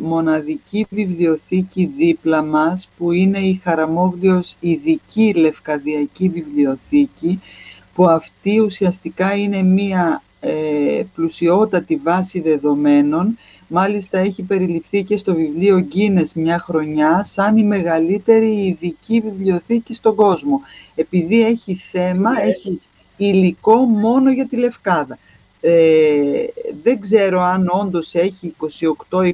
[0.00, 7.40] μοναδική βιβλιοθήκη δίπλα μας που είναι η Χαραμόγλιος Ειδική Λευκαδιακή Βιβλιοθήκη
[7.94, 13.38] που αυτή ουσιαστικά είναι μία ε, πλουσιότατη βάση δεδομένων
[13.72, 20.14] Μάλιστα έχει περιληφθεί και στο βιβλίο Guinness μια χρονιά σαν η μεγαλύτερη ειδική βιβλιοθήκη στον
[20.14, 20.60] κόσμο.
[20.94, 22.80] Επειδή έχει θέμα, έχει
[23.16, 25.18] υλικό μόνο για τη Λευκάδα.
[25.60, 26.44] Ε,
[26.82, 28.54] δεν ξέρω αν όντως έχει
[29.10, 29.30] 28-29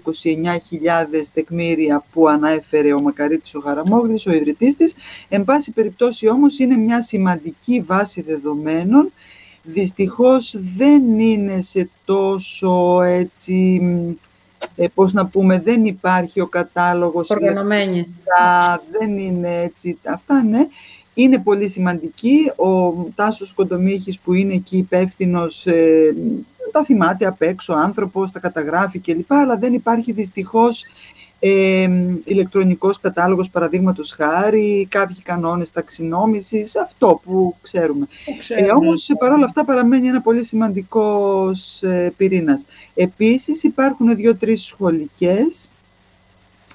[0.68, 4.94] χιλιάδες τεκμήρια που ανάφερε ο Μακαρίτης ο Χαραμόγλης, ο ιδρυτής της.
[5.29, 9.12] Εν πάση περιπτώσει όμως είναι μια σημαντική βάση δεδομένων
[9.66, 13.83] δυστυχώς δεν είναι σε τόσο έτσι,
[14.76, 17.31] ε, πώς να πούμε, δεν υπάρχει ο κατάλογος.
[17.31, 18.09] Οργανωμένη.
[18.98, 20.66] Δεν είναι έτσι, αυτά ναι.
[21.14, 22.52] Είναι πολύ σημαντική.
[22.57, 26.14] Ο Τάσος Κοντομίχης που είναι εκεί υπεύθυνος ε,
[26.72, 29.33] τα θυμάται απ' έξω, άνθρωπος, τα καταγράφει κλπ.
[29.33, 30.85] Αλλά δεν υπάρχει δυστυχώς
[31.38, 31.88] ε,
[32.25, 38.07] ηλεκτρονικός κατάλογος παραδείγματος χάρη, κάποιοι κανόνες ταξινόμησης, αυτό που ξέρουμε.
[38.49, 42.66] Ε, όμως παρόλα αυτά παραμένει ένα πολύ σημαντικός ε, πυρήνας.
[42.94, 45.70] Επίσης υπάρχουν δύο-τρεις σχολικές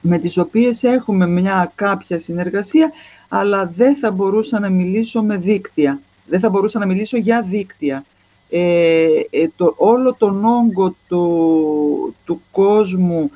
[0.01, 2.91] με τις οποίες έχουμε μια κάποια συνεργασία,
[3.27, 5.99] αλλά δεν θα μπορούσα να μιλήσω με δίκτυα.
[6.27, 8.05] Δεν θα μπορούσα να μιλήσω για δίκτυα.
[8.49, 13.31] Ε, ε το, όλο τον όγκο του, του κόσμου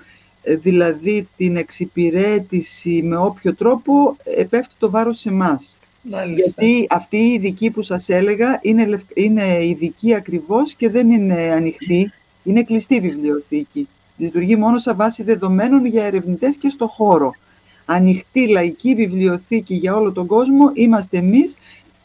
[0.48, 4.18] δηλαδή την εξυπηρέτηση με όποιο τρόπο,
[4.50, 5.78] πέφτει το βάρος σε εμάς.
[6.36, 12.12] Γιατί αυτή η ειδική που σας έλεγα είναι, είναι ειδική ακριβώς και δεν είναι ανοιχτή,
[12.44, 13.88] είναι κλειστή βιβλιοθήκη.
[14.18, 17.34] Λειτουργεί μόνο σε βάση δεδομένων για ερευνητές και στο χώρο.
[17.86, 21.56] Ανοιχτή λαϊκή βιβλιοθήκη για όλο τον κόσμο είμαστε εμείς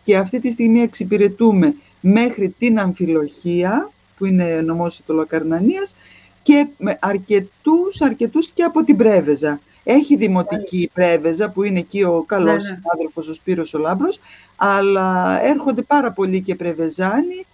[0.05, 5.97] και αυτή τη στιγμή εξυπηρετούμε μέχρι την αμφιλοχία, που είναι νομός Λοκαρνανίας,
[6.43, 9.61] και με αρκετούς, αρκετούς και από την Πρέβεζα.
[9.85, 13.31] Έχει δημοτική Πρέβεζα που είναι εκεί ο καλός ναι, ναι.
[13.31, 14.21] ο Σπύρος ο Λάμπρος,
[14.57, 17.47] αλλά έρχονται πάρα πολλοί και Πρεβεζάνοι,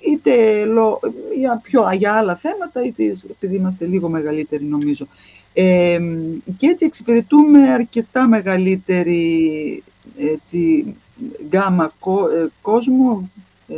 [0.00, 1.00] είτε λο,
[1.36, 5.06] για, πιο, για άλλα θέματα, είτε επειδή είμαστε λίγο μεγαλύτεροι νομίζω.
[5.52, 5.98] Ε,
[6.56, 9.82] και έτσι εξυπηρετούμε αρκετά μεγαλύτερη
[10.16, 10.94] έτσι,
[11.46, 13.32] γκάμα ε, κόσμου,
[13.68, 13.74] ε,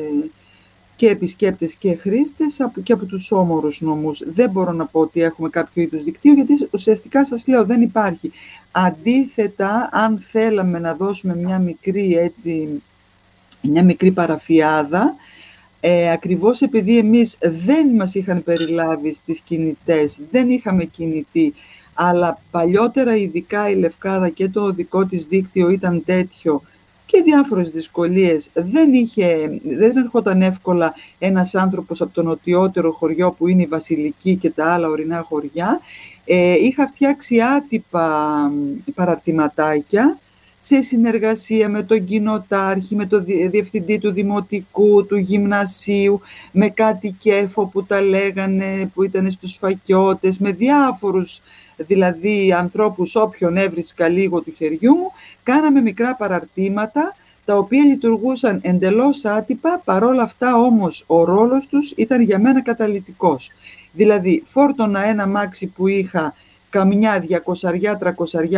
[0.96, 4.22] και επισκέπτες και χρήστες και από τους όμορους νομούς.
[4.34, 8.32] Δεν μπορώ να πω ότι έχουμε κάποιο είδους δικτύο, γιατί ουσιαστικά σας λέω δεν υπάρχει.
[8.70, 12.82] Αντίθετα, αν θέλαμε να δώσουμε μια μικρή, έτσι,
[13.62, 15.14] μια μικρή παραφιάδα,
[15.80, 21.54] ε, ακριβώς επειδή εμείς δεν μας είχαν περιλάβει στις κινητές, δεν είχαμε κινητή,
[21.94, 26.62] αλλά παλιότερα ειδικά η Λευκάδα και το δικό της δίκτυο ήταν τέτοιο
[27.06, 28.50] και διάφορες δυσκολίες.
[28.54, 34.36] Δεν, είχε, δεν ερχόταν εύκολα ένας άνθρωπος από το νοτιότερο χωριό που είναι η Βασιλική
[34.36, 35.80] και τα άλλα ορεινά χωριά.
[36.24, 38.50] Ε, είχα φτιάξει άτυπα
[38.94, 40.18] παραρτηματάκια
[40.66, 46.20] σε συνεργασία με τον κοινοτάρχη, με τον διευθυντή του δημοτικού, του γυμνασίου,
[46.52, 51.40] με κάτι κέφο που τα λέγανε, που ήταν στους φακιώτες, με διάφορους
[51.76, 59.24] δηλαδή ανθρώπους όποιον έβρισκα λίγο του χεριού μου, κάναμε μικρά παραρτήματα, τα οποία λειτουργούσαν εντελώς
[59.24, 63.50] άτυπα, παρόλα αυτά όμως ο ρόλος τους ήταν για μένα καταλητικός.
[63.92, 66.34] Δηλαδή φόρτωνα ένα μάξι που είχα
[66.70, 67.24] καμιά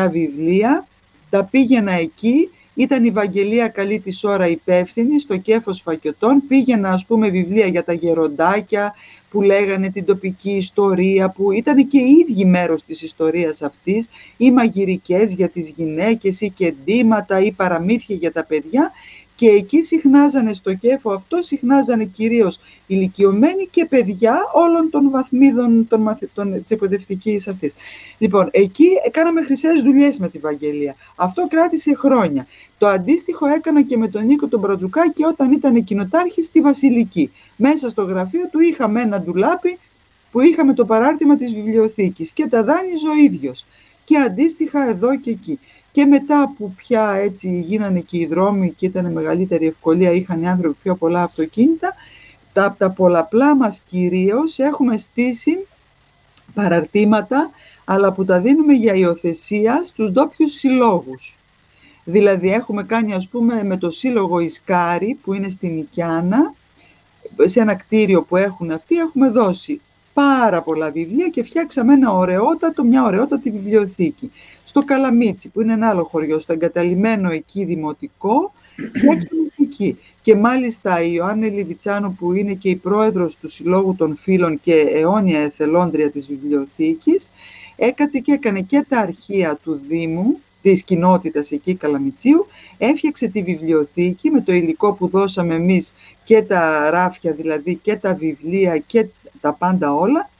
[0.03, 0.87] 200-300 βιβλία,
[1.31, 7.05] τα πήγαινα εκεί, ήταν η Βαγγελία καλή της ώρα υπεύθυνη στο κέφος φακιωτών, πήγαινα ας
[7.07, 8.95] πούμε βιβλία για τα γεροντάκια
[9.31, 14.51] που λέγανε την τοπική ιστορία, που ήταν και οι ίδιοι μέρος της ιστορίας αυτής, ή
[14.51, 18.93] μαγειρικές για τις γυναίκες ή κεντήματα ή παραμύθια για τα παιδιά
[19.39, 26.01] και εκεί συχνάζανε στο κέφο αυτό, συχνάζανε κυρίως ηλικιωμένοι και παιδιά όλων των βαθμίδων των
[26.01, 27.75] μαθητών της εκπαιδευτικής αυτής.
[28.19, 30.97] Λοιπόν, εκεί κάναμε χρυσές δουλειές με τη Βαγγελία.
[31.17, 32.47] Αυτό κράτησε χρόνια.
[32.79, 37.31] Το αντίστοιχο έκανα και με τον Νίκο τον Μπρατζουκάκη όταν ήταν κοινοτάρχης στη Βασιλική.
[37.57, 39.79] Μέσα στο γραφείο του είχαμε ένα ντουλάπι
[40.33, 43.67] που είχαμε το παράρτημα της βιβλιοθήκης και τα δάνειζε ο ίδιος.
[44.05, 45.59] Και αντίστοιχα εδώ και εκεί.
[45.93, 50.49] Και μετά που πια έτσι γίνανε και οι δρόμοι και ήταν μεγαλύτερη ευκολία, είχαν οι
[50.49, 51.95] άνθρωποι πιο πολλά αυτοκίνητα,
[52.53, 55.67] τα, από τα πολλαπλά μας κυρίως έχουμε στήσει
[56.55, 57.51] παραρτήματα,
[57.85, 61.39] αλλά που τα δίνουμε για υιοθεσία στους ντόπιου συλλόγους.
[62.05, 66.55] Δηλαδή έχουμε κάνει ας πούμε με το σύλλογο Ισκάρι που είναι στην Ικιάνα,
[67.45, 69.81] σε ένα κτίριο που έχουν αυτοί, έχουμε δώσει
[70.13, 74.33] πάρα πολλά βιβλία και φτιάξαμε ένα ωραιότατο, μια ωραιότατη βιβλιοθήκη.
[74.69, 78.53] Στο Καλαμίτσι, που είναι ένα άλλο χωριό, στο εγκαταλειμμένο εκεί δημοτικό,
[78.95, 79.99] φτιάξαμε εκεί.
[80.23, 84.75] Και μάλιστα η Ιωάννη Λιβιτσάνο, που είναι και η πρόεδρος του Συλλόγου των Φίλων και
[84.75, 87.31] αιώνια εθελόντρια της βιβλιοθήκης,
[87.77, 92.47] έκατσε και έκανε και τα αρχεία του Δήμου, της κοινότητας εκεί Καλαμιτσίου,
[92.79, 98.15] έφτιαξε τη βιβλιοθήκη με το υλικό που δώσαμε εμείς και τα ράφια δηλαδή και τα
[98.15, 99.07] βιβλία και
[99.41, 100.31] τα πάντα όλα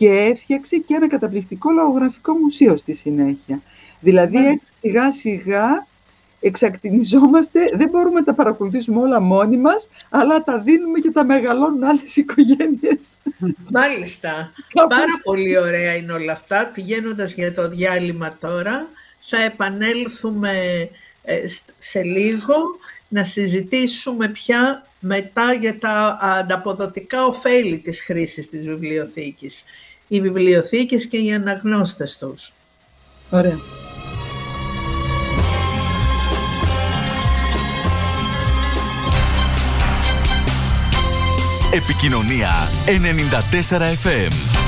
[0.00, 3.62] και έφτιαξε και ένα καταπληκτικό λαογραφικό μουσείο στη συνέχεια.
[4.00, 4.48] Δηλαδή ναι.
[4.48, 5.86] έτσι σιγά σιγά
[6.40, 11.84] εξακτηνιζόμαστε, δεν μπορούμε να τα παρακολουθήσουμε όλα μόνοι μας, αλλά τα δίνουμε και τα μεγαλώνουν
[11.84, 13.18] άλλες οικογένειες.
[13.72, 14.52] Μάλιστα.
[14.88, 16.70] Πάρα πολύ ωραία είναι όλα αυτά.
[16.74, 18.86] Πηγαίνοντας για το διάλειμμα τώρα,
[19.20, 20.52] θα επανέλθουμε
[21.22, 21.42] ε,
[21.78, 22.54] σε λίγο
[23.08, 29.64] να συζητήσουμε πια μετά για τα ανταποδοτικά ωφέλη της χρήσης της βιβλιοθήκης.
[30.12, 32.52] Οι βιβλιοθήκες και οι αναγνώστες τους.
[33.30, 33.58] Ωραία.
[41.72, 42.50] Επικοινωνία
[43.68, 44.59] 94 FM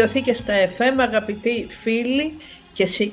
[0.00, 2.36] Βιβλιοθήκες στα FM, αγαπητοί φίλοι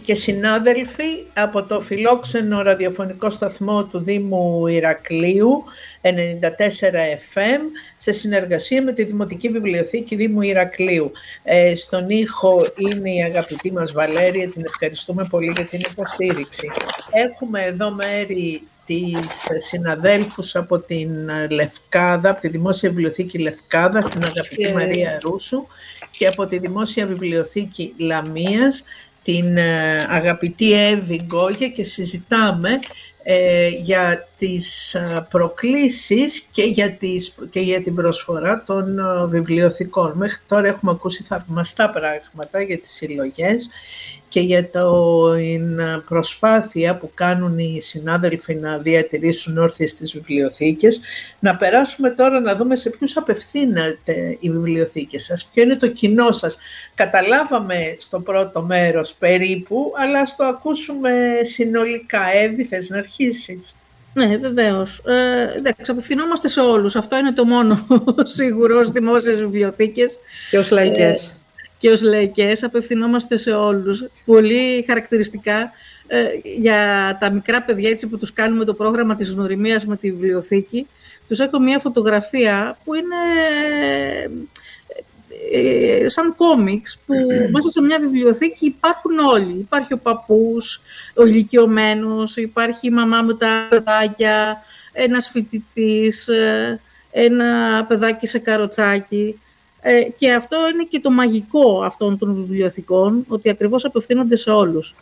[0.04, 5.64] και συνάδελφοι από το φιλόξενο ραδιοφωνικό σταθμό του Δήμου Ηρακλείου
[6.02, 6.08] 94
[7.34, 7.60] FM
[7.98, 11.12] σε συνεργασία με τη Δημοτική Βιβλιοθήκη Δήμου Ηρακλείου.
[11.44, 16.72] Ε, στον ήχο είναι η αγαπητή μας Βαλέρια, την ευχαριστούμε πολύ για την υποστήριξη.
[17.12, 21.10] Έχουμε εδώ μέρη τις συναδέλφους από την
[21.50, 25.68] Λευκάδα, από τη Δημόσια Βιβλιοθήκη Λευκάδα, στην αγαπητή Μαρία Ρούσου
[26.12, 28.84] και από τη Δημόσια Βιβλιοθήκη Λαμίας,
[29.24, 32.70] την ε, αγαπητή Εύη Γκόγια και συζητάμε
[33.24, 40.12] ε, για τις ε, προκλήσεις και για, τις, και για την προσφορά των βιβλιοθηκών.
[40.16, 43.70] Μέχρι τώρα έχουμε ακούσει θαυμαστά πράγματα για τις συλλογές
[44.30, 51.02] και για την προσπάθεια που κάνουν οι συνάδελφοι να διατηρήσουν όρθιες τις βιβλιοθήκες.
[51.40, 56.32] Να περάσουμε τώρα να δούμε σε ποιους απευθύνεται οι βιβλιοθήκες σας, ποιο είναι το κοινό
[56.32, 56.58] σας.
[56.96, 61.12] Καταλάβαμε στο πρώτο μέρος περίπου, αλλά στο ακούσουμε
[61.44, 62.22] συνολικά.
[62.34, 63.76] Εύη, θες να αρχίσεις;
[64.14, 65.02] Ναι, βεβαίως.
[65.06, 66.96] Ε, εντάξει, απευθυνόμαστε σε όλους.
[66.96, 67.88] Αυτό είναι το μόνο
[68.38, 70.20] σίγουρο στις δημόσιες βιβλιοθήκες.
[70.50, 71.37] Και ως λαϊκές.
[71.78, 74.06] Ε, και ως λαϊκές απευθυνόμαστε σε όλους.
[74.26, 75.72] Πολύ χαρακτηριστικά
[76.08, 76.26] ε,
[76.58, 80.88] για τα μικρά παιδιά έτσι, που τους κάνουμε το πρόγραμμα της γνωριμίας με τη βιβλιοθήκη,
[81.28, 83.16] τους έχω μια φωτογραφία που είναι
[84.12, 84.30] ε,
[85.52, 87.14] ε, σαν κόμιξ που
[87.52, 89.54] μέσα σε μια βιβλιοθήκη υπάρχουν όλοι.
[89.60, 90.82] Υπάρχει ο παππούς,
[91.16, 94.58] ο ηλικιωμένος, υπάρχει η μαμά με τα παιδάκια,
[94.94, 96.30] ένας φοιτητής,
[97.12, 99.40] ένα παιδάκι σε καροτσάκι.
[99.90, 104.96] Ε, και αυτό είναι και το μαγικό αυτών των βιβλιοθηκών, ότι ακριβώς απευθύνονται σε όλους.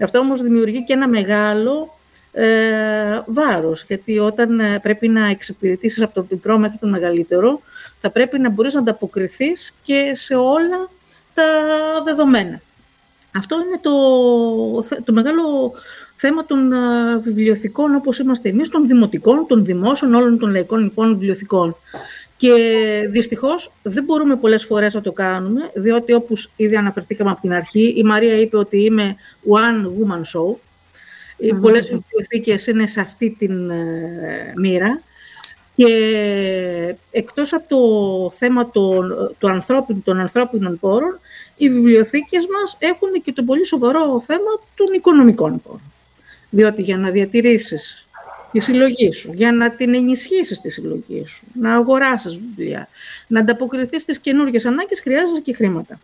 [0.00, 1.98] Αυτό όμως δημιουργεί και ένα μεγάλο
[2.32, 7.60] ε, βάρος, γιατί όταν ε, πρέπει να εξυπηρετήσεις από το μικρό μέχρι το μεγαλύτερο,
[8.00, 10.88] θα πρέπει να μπορείς να ανταποκριθείς και σε όλα
[11.34, 11.44] τα
[12.04, 12.60] δεδομένα.
[13.36, 15.72] Αυτό είναι το, το μεγάλο
[16.16, 16.76] θέμα των ε,
[17.22, 21.76] βιβλιοθηκών όπως είμαστε εμείς, των δημοτικών, των δημόσιων, όλων των λαϊκών λοιπόν, βιβλιοθηκών.
[22.42, 27.52] Και δυστυχώς δεν μπορούμε πολλές φορές να το κάνουμε, διότι όπως ήδη αναφερθήκαμε από την
[27.52, 29.16] αρχή, η Μαρία είπε ότι είμαι
[29.48, 30.56] one woman show.
[31.36, 35.00] Οι πολλές βιβλιοθήκες είναι σε αυτή την ε, μοίρα.
[35.76, 37.80] Και εκτός από το
[38.36, 41.18] θέμα των, το ανθρώπιν, των ανθρώπινων πόρων,
[41.56, 45.92] οι βιβλιοθήκες μας έχουν και το πολύ σοβαρό θέμα των οικονομικών πόρων.
[46.50, 48.06] Διότι για να διατηρήσεις
[48.52, 52.88] τη συλλογή σου, για να την ενισχύσεις τη συλλογή σου, να αγοράσεις βιβλία,
[53.26, 56.00] να ανταποκριθείς στις καινούργιες ανάγκες, χρειάζεσαι και χρήματα.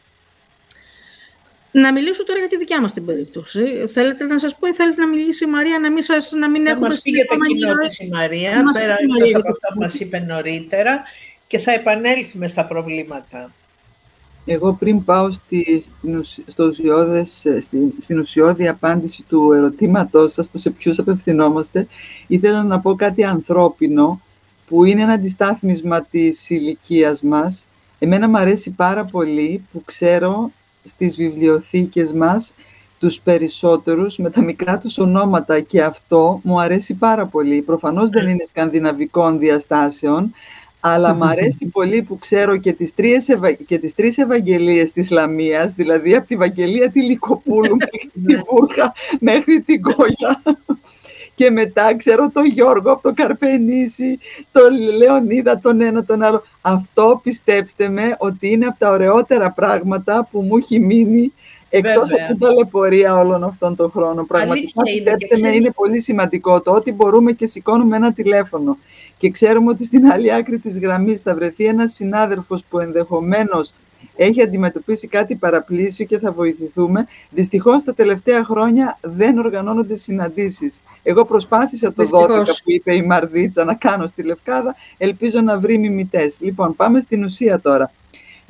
[1.70, 3.86] Να μιλήσω τώρα για τη δικιά μας την περίπτωση.
[3.92, 6.66] Θέλετε να σας πω ή θέλετε να μιλήσει η Μαρία, να μην, σας, να μην
[6.66, 6.86] έχουμε...
[6.86, 8.96] Θα μας πει για το κοινό της η Μαρία, πέρα
[9.34, 11.02] από αυτά που μας είπε νωρίτερα
[11.46, 13.52] και θα επανέλθουμε στα προβλήματα.
[14.50, 15.82] Εγώ πριν πάω στη,
[16.46, 21.86] στο ουσιώδες, ε, στην, στην ουσιώδη απάντηση του ερωτήματός σας, το σε ποιους απευθυνόμαστε,
[22.26, 24.20] ήθελα να πω κάτι ανθρώπινο,
[24.68, 27.66] που είναι ένα αντιστάθμισμα της ηλικίας μας.
[27.98, 30.50] Εμένα μου αρέσει πάρα πολύ που ξέρω
[30.84, 32.54] στις βιβλιοθήκες μας
[32.98, 37.62] τους περισσότερους με τα μικρά τους ονόματα και αυτό μου αρέσει πάρα πολύ.
[37.62, 40.32] Προφανώς δεν είναι σκανδιναβικών διαστάσεων,
[40.80, 43.52] αλλά μου αρέσει πολύ που ξέρω και τις, τρεις ευα...
[43.52, 48.92] και τις τρεις Ευαγγελίες της Λαμίας, δηλαδή από τη Βαγγελία τη Λικοπούλου μέχρι την Βούρχα,
[49.20, 50.42] μέχρι την Κόγια.
[51.34, 54.18] Και μετά ξέρω τον Γιώργο από το Καρπενήσι,
[54.52, 56.42] τον Λεωνίδα, τον ένα, τον άλλο.
[56.60, 61.32] Αυτό πιστέψτε με ότι είναι από τα ωραιότερα πράγματα που μου έχει μείνει
[61.70, 64.26] Εκτός από την ταλαιπωρία όλων αυτών των χρόνων.
[64.26, 68.76] Πραγματικά πιστέψτε με, είναι πολύ σημαντικό το ότι μπορούμε και σηκώνουμε ένα τηλέφωνο
[69.18, 73.72] και ξέρουμε ότι στην άλλη άκρη της γραμμής θα βρεθεί ένας συνάδελφος που ενδεχομένως
[74.16, 77.06] έχει αντιμετωπίσει κάτι παραπλήσιο και θα βοηθηθούμε.
[77.30, 80.80] Δυστυχώς τα τελευταία χρόνια δεν οργανώνονται συναντήσεις.
[81.02, 82.26] Εγώ προσπάθησα το Δυστυχώς.
[82.26, 84.74] 12 που είπε η Μαρδίτσα να κάνω στη Λευκάδα.
[84.98, 86.40] Ελπίζω να βρει μιμητές.
[86.40, 87.90] Λοιπόν, πάμε στην ουσία τώρα.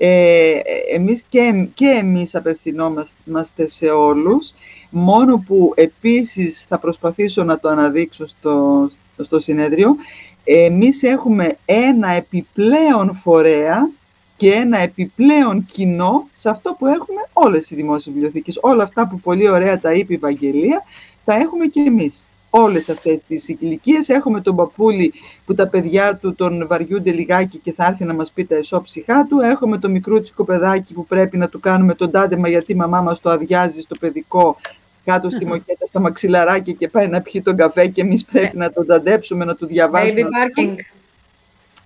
[0.01, 0.59] Ε,
[0.95, 4.53] εμείς και, και εμείς απευθυνόμαστε σε όλους,
[4.91, 8.89] μόνο που επίσης θα προσπαθήσω να το αναδείξω στο,
[9.19, 9.97] στο συνέδριο,
[10.45, 13.91] εμείς έχουμε ένα επιπλέον φορέα
[14.37, 18.59] και ένα επιπλέον κοινό σε αυτό που έχουμε όλες οι δημόσιες βιβλιοθήκες.
[18.61, 20.85] Όλα αυτά που πολύ ωραία τα είπε η Βαγγελία,
[21.25, 22.27] τα έχουμε και εμείς.
[22.51, 24.09] Όλες αυτές τις ηλικίες.
[24.09, 25.13] Έχουμε τον παππούλη
[25.47, 29.27] που τα παιδιά του τον βαριούνται λιγάκι και θα έρθει να μας πει τα εσώψυχά
[29.27, 29.41] του.
[29.41, 33.21] Έχουμε το μικρούτσικο παιδάκι που πρέπει να του κάνουμε τον τάντεμα γιατί η μαμά μας
[33.21, 34.57] το αδειάζει στο παιδικό
[35.05, 38.65] κάτω στη μοκέτα, στα μαξιλαράκια και πάει να πιει τον καφέ και εμείς πρέπει ναι.
[38.65, 40.23] να τον ταντέψουμε, να του διαβάσουμε.
[40.23, 40.75] Baby parking.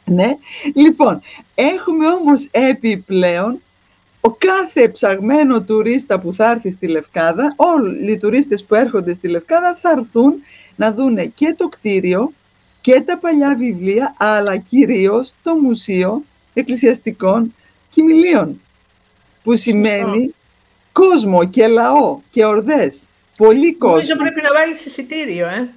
[0.04, 0.30] Ναι.
[0.74, 1.20] Λοιπόν,
[1.54, 3.60] έχουμε όμως επιπλέον
[4.25, 9.29] ο κάθε ψαγμένο τουρίστα που θα έρθει στη Λευκάδα, όλοι οι τουρίστες που έρχονται στη
[9.29, 10.35] Λευκάδα θα έρθουν
[10.77, 12.33] να δούνε και το κτίριο
[12.81, 16.23] και τα παλιά βιβλία, αλλά κυρίως το Μουσείο
[16.55, 17.55] Εκκλησιαστικών
[17.91, 18.61] Κοιμηλίων,
[19.43, 20.35] που σημαίνει
[20.93, 23.07] κόσμο και λαό και ορδές.
[23.37, 23.97] Πολύ κόσμο.
[23.97, 25.70] Νομίζω πρέπει να βάλεις εισιτήριο, ε.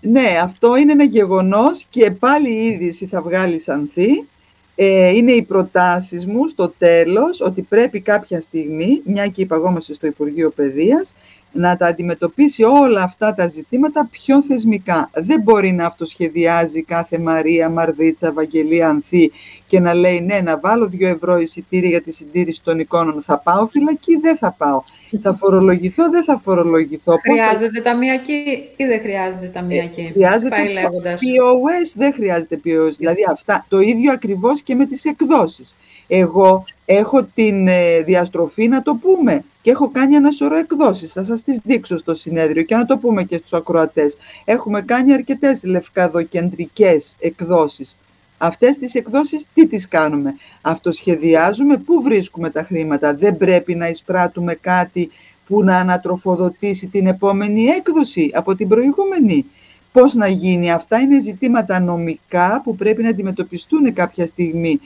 [0.00, 4.28] Ναι, αυτό είναι ένα γεγονός και πάλι η είδηση θα βγάλει ανθή.
[4.74, 10.06] Ε, είναι οι προτάσεις μου στο τέλος ότι πρέπει κάποια στιγμή, μια και υπαγόμαστε στο
[10.06, 11.14] Υπουργείο Παιδείας,
[11.52, 15.10] να τα αντιμετωπίσει όλα αυτά τα ζητήματα πιο θεσμικά.
[15.14, 19.32] Δεν μπορεί να αυτοσχεδιάζει κάθε Μαρία, Μαρδίτσα, Βαγγελία, Ανθή
[19.66, 23.22] και να λέει ναι, να βάλω δύο ευρώ εισιτήρια για τη συντήρηση των εικόνων.
[23.22, 24.82] Θα πάω φυλακή, δεν θα πάω.
[25.20, 27.16] Θα φορολογηθώ, δεν θα φορολογηθώ.
[27.16, 27.82] Χρειάζεται θα...
[27.82, 31.20] ταμιακή ή δεν χρειάζεται ταμιακή; Ε, χρειάζεται Πάει λέγοντας.
[31.20, 32.92] POS, δεν χρειάζεται POS.
[32.98, 35.76] Δηλαδή αυτά, το ίδιο ακριβώς και με τις εκδόσεις.
[36.06, 41.12] Εγώ έχω την ε, διαστροφή να το πούμε και έχω κάνει ένα σωρό εκδόσεις.
[41.12, 44.16] Θα σας τις δείξω στο συνέδριο και να το πούμε και στους ακροατές.
[44.44, 47.96] Έχουμε κάνει αρκετές λευκαδοκεντρικές εκδόσεις.
[48.44, 53.14] Αυτές τις εκδόσεις τι τις κάνουμε; Αυτοσχεδιάζουμε, πού βρίσκουμε τα χρήματα.
[53.14, 55.10] Δεν πρέπει να εισπράττουμε κάτι
[55.46, 59.44] που να ανατροφοδοτήσει την επόμενη έκδοση από την προηγούμενη.
[59.92, 64.80] Πώς να γίνει; Αυτά είναι ζητήματα νομικά που πρέπει να αντιμετωπιστούν κάποια στιγμή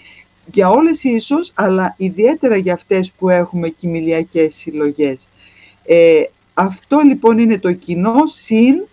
[0.52, 5.28] για όλες ίσως, αλλά ιδιαίτερα για αυτές που έχουμε κοιμηλιακές συλλογές.
[5.84, 6.22] Ε,
[6.54, 8.84] αυτό λοιπόν είναι το κοινό συν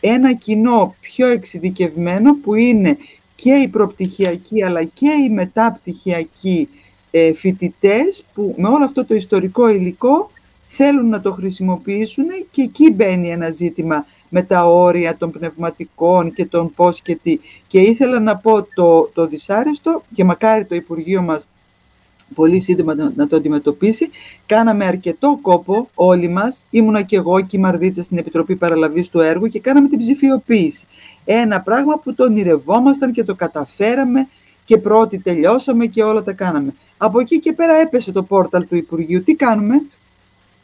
[0.00, 2.96] ένα κοινό πιο εξειδικευμένο που είναι
[3.42, 6.68] και οι προπτυχιακοί αλλά και οι μεταπτυχιακοί
[7.10, 10.30] ε, φοιτητές που με όλο αυτό το ιστορικό υλικό
[10.66, 16.44] θέλουν να το χρησιμοποιήσουν και εκεί μπαίνει ένα ζήτημα με τα όρια των πνευματικών και
[16.44, 17.38] των πώς και τι.
[17.66, 21.48] Και ήθελα να πω το, το δυσάρεστο και μακάρι το Υπουργείο μας
[22.34, 24.10] πολύ σύντομα να το αντιμετωπίσει.
[24.46, 29.20] Κάναμε αρκετό κόπο όλοι μας, ήμουνα και εγώ και η Μαρδίτσα στην Επιτροπή Παραλαβής του
[29.20, 30.86] έργου και κάναμε την ψηφιοποίηση.
[31.24, 34.28] Ένα πράγμα που το ονειρευόμασταν και το καταφέραμε
[34.64, 36.74] και πρώτη τελειώσαμε και όλα τα κάναμε.
[36.96, 39.22] Από εκεί και πέρα έπεσε το πόρταλ του Υπουργείου.
[39.22, 39.82] Τι κάνουμε;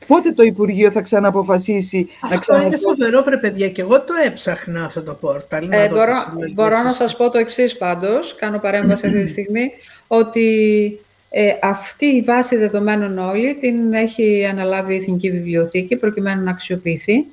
[0.06, 2.66] Πότε το Υπουργείο θα ξαναποφασίσει Αυτό να ξαναδεί.
[2.66, 5.70] είναι φοβερό, βρε παιδιά, και εγώ το έψαχνα αυτό το πόρταλ.
[5.70, 6.12] Ε, μπορώ,
[6.54, 9.70] μπορώ να σας πω το εξής πάντως, κάνω παρέμβαση αυτή τη στιγμή,
[10.06, 11.00] ότι
[11.30, 17.24] ε, αυτή η βάση δεδομένων όλη την έχει αναλάβει η Εθνική Βιβλιοθήκη προκειμένου να αξιοποιηθεί.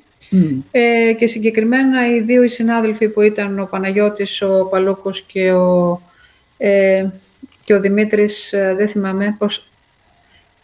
[0.72, 6.02] Ε, και συγκεκριμένα οι δύο οι συνάδελφοι που ήταν ο Παναγιώτης, ο Παλούκος και ο,
[6.58, 7.06] ε,
[7.64, 9.68] και ο Δημήτρης, ε, δεν θυμάμαι πώς,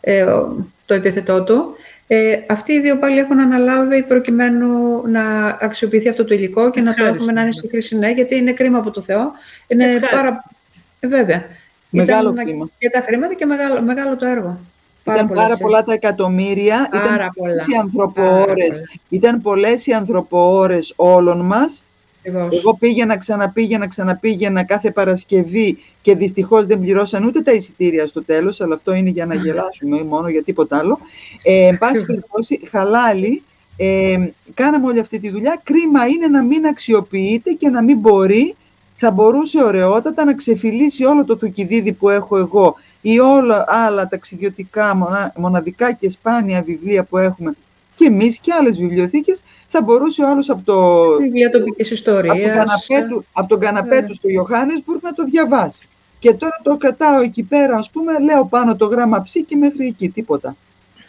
[0.02, 0.26] ε,
[0.86, 1.76] το επιθετό του,
[2.08, 6.94] ε, αυτοί οι δύο πάλι έχουν αναλάβει προκειμένου να αξιοποιηθεί αυτό το υλικό και να
[6.94, 9.32] το έχουμε να είναι στη χρήση, ναι, γιατί είναι κρίμα από το Θεό.
[9.68, 10.44] Είναι πάρα...
[11.00, 11.44] Ε, βέβαια.
[11.92, 12.70] Μεγάλο Ήταν κρίμα.
[12.78, 14.60] Και τα χρήματα και μεγάλο, μεγάλο το έργο.
[15.04, 20.94] Πάρα ήταν πάρα πολλά τα εκατομμύρια, πάρα ήταν πολλές οι ανθρωποώρες, ήταν πολλές οι ανθρωποώρες
[20.96, 21.84] όλων μας.
[22.24, 28.62] Εγώ πήγαινα, ξαναπήγαινα, ξαναπήγαινα κάθε Παρασκευή και δυστυχώς δεν πληρώσαν ούτε τα εισιτήρια στο τέλος,
[28.62, 31.00] αλλά αυτό είναι για να γελάσουμε μόνο για τίποτα άλλο.
[31.44, 33.44] Ε, εν πάση περιπτώσει, χαλάλι,
[33.78, 34.18] ε,
[34.54, 35.62] κάναμε όλη αυτή τη δουλειά.
[35.64, 38.56] Κρίμα είναι να μην αξιοποιείται και να μην μπορεί,
[39.04, 44.98] θα μπορούσε ωραιότατα να ξεφυλίσει όλο το θουκιδίδι που έχω εγώ ή όλα άλλα ταξιδιωτικά
[45.36, 47.54] μοναδικά και σπάνια βιβλία που έχουμε
[47.96, 51.08] και εμείς και άλλες βιβλιοθήκες θα μπορούσε ο άλλος από, το,
[51.78, 54.02] ιστορίας, από, καναπέ του, από τον καναπέ ε.
[54.02, 55.88] του στο Ιωάννησμπουργκ να το διαβάσει.
[56.20, 59.88] Και τώρα το κρατάω εκεί πέρα, ας πούμε, λέω πάνω το γράμμα ψή και μέχρι
[59.88, 60.56] εκεί, τίποτα.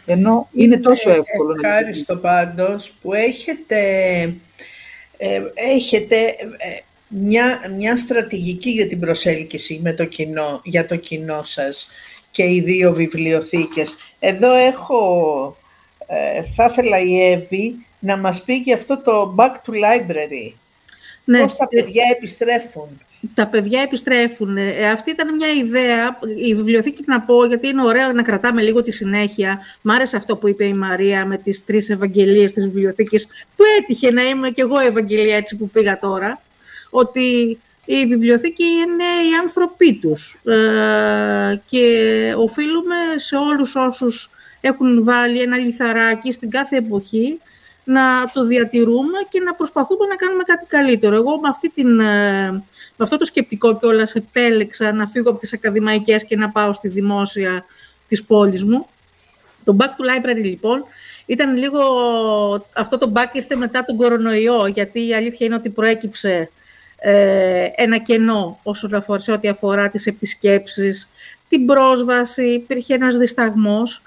[0.05, 1.55] Ενώ είναι, τόσο εύκολο.
[1.63, 3.79] Ευχάριστο πάντως που έχετε,
[5.17, 6.15] ε, έχετε
[6.57, 11.87] ε, μια, μια στρατηγική για την προσέλκυση με το κοινό, για το κοινό σας
[12.31, 13.95] και οι δύο βιβλιοθήκες.
[14.19, 15.57] Εδώ έχω,
[16.07, 20.53] ε, θα ήθελα η Εύη να μας πει για αυτό το back to library.
[21.25, 21.41] Ναι.
[21.41, 23.01] Πώς τα παιδιά επιστρέφουν.
[23.33, 24.57] Τα παιδιά επιστρέφουν.
[24.57, 26.19] Ε, αυτή ήταν μια ιδέα.
[26.47, 29.59] Η βιβλιοθήκη να πω, γιατί είναι ωραίο να κρατάμε λίγο τη συνέχεια.
[29.81, 34.11] Μ' άρεσε αυτό που είπε η Μαρία με τις τρεις Ευαγγελίες της βιβλιοθήκης, που έτυχε
[34.11, 36.41] να είμαι κι εγώ Ευαγγελία έτσι που πήγα τώρα,
[36.93, 41.85] ότι η βιβλιοθήκη είναι οι άνθρωποι τους ε, και
[42.37, 44.29] οφείλουμε σε όλους όσους
[44.61, 47.39] έχουν βάλει ένα λιθαράκι στην κάθε εποχή
[47.83, 48.01] να
[48.33, 51.15] το διατηρούμε και να προσπαθούμε να κάνουμε κάτι καλύτερο.
[51.15, 55.53] Εγώ με, αυτή την, ε, με αυτό το σκεπτικό κιόλας επέλεξα να φύγω από τις
[55.53, 57.65] ακαδημαϊκές και να πάω στη δημόσια
[58.07, 58.87] της πόλης μου.
[59.63, 60.85] Το Back to Library λοιπόν
[61.25, 61.79] ήταν λίγο,
[62.73, 66.47] αυτό το back ήρθε μετά τον κορονοϊό, γιατί η αλήθεια είναι ότι προέκυψε ε,
[67.75, 71.09] ένα κενό όσον αφορά, σε ό,τι αφορά τις επισκέψεις,
[71.49, 74.01] την πρόσβαση, υπήρχε ένας δισταγμός.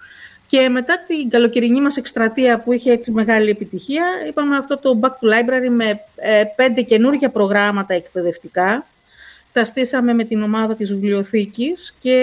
[0.48, 5.08] Και μετά την καλοκαιρινή μας εκστρατεία που είχε έτσι μεγάλη επιτυχία, είπαμε αυτό το Back
[5.08, 8.86] to Library με ε, πέντε καινούργια προγράμματα εκπαιδευτικά.
[9.52, 12.14] Τα στήσαμε με την ομάδα της βιβλιοθήκης και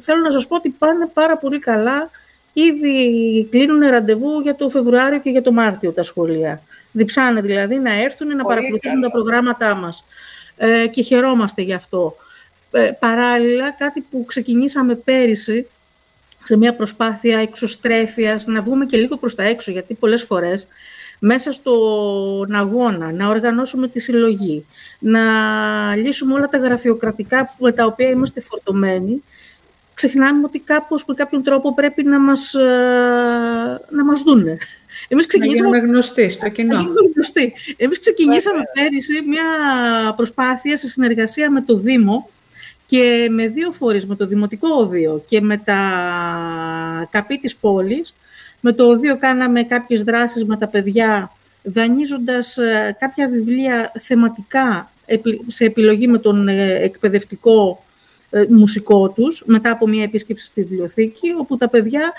[0.00, 2.10] θέλω να σας πω ότι πάνε πάρα πολύ καλά.
[2.52, 6.62] Ήδη κλείνουν ραντεβού για το Φεβρουάριο και για το Μάρτιο τα σχολεία.
[6.92, 10.04] Διψάνε δηλαδή να έρθουν να παρακολουθήσουν τα προγράμματά μας.
[10.56, 12.16] Ε, και χαιρόμαστε γι' αυτό.
[12.70, 15.66] Ε, παράλληλα, κάτι που ξεκινήσαμε πέρυσι,
[16.42, 20.66] σε μια προσπάθεια εξωστρέφειας, να βγούμε και λίγο προς τα έξω, γιατί πολλές φορές
[21.18, 24.66] μέσα στον αγώνα, να οργανώσουμε τη συλλογή,
[24.98, 25.20] να
[25.96, 29.22] λύσουμε όλα τα γραφειοκρατικά με τα οποία είμαστε φορτωμένοι,
[29.98, 34.58] ξεχνάμε ότι κάπως με κάποιον τρόπο πρέπει να μας, ε, να μας δούνε.
[35.08, 35.68] Εμείς ξεκινήσαμε...
[35.68, 36.74] Να γίνουμε γνωστοί στο κοινό.
[36.74, 37.54] Να γνωστοί.
[37.76, 39.44] Εμείς ξεκινήσαμε πέρυσι μια
[40.16, 42.30] προσπάθεια σε συνεργασία με το Δήμο
[42.86, 45.80] και με δύο φορείς, με το Δημοτικό Οδείο και με τα
[47.10, 48.14] καπί της πόλης.
[48.60, 51.32] Με το Οδείο κάναμε κάποιες δράσεις με τα παιδιά,
[51.62, 54.90] δανείζοντας ε, κάποια βιβλία θεματικά
[55.46, 57.82] σε επιλογή με τον ε, εκπαιδευτικό
[58.30, 62.12] ε, μουσικό τους, μετά από μια επίσκεψη στη βιβλιοθήκη, όπου τα παιδιά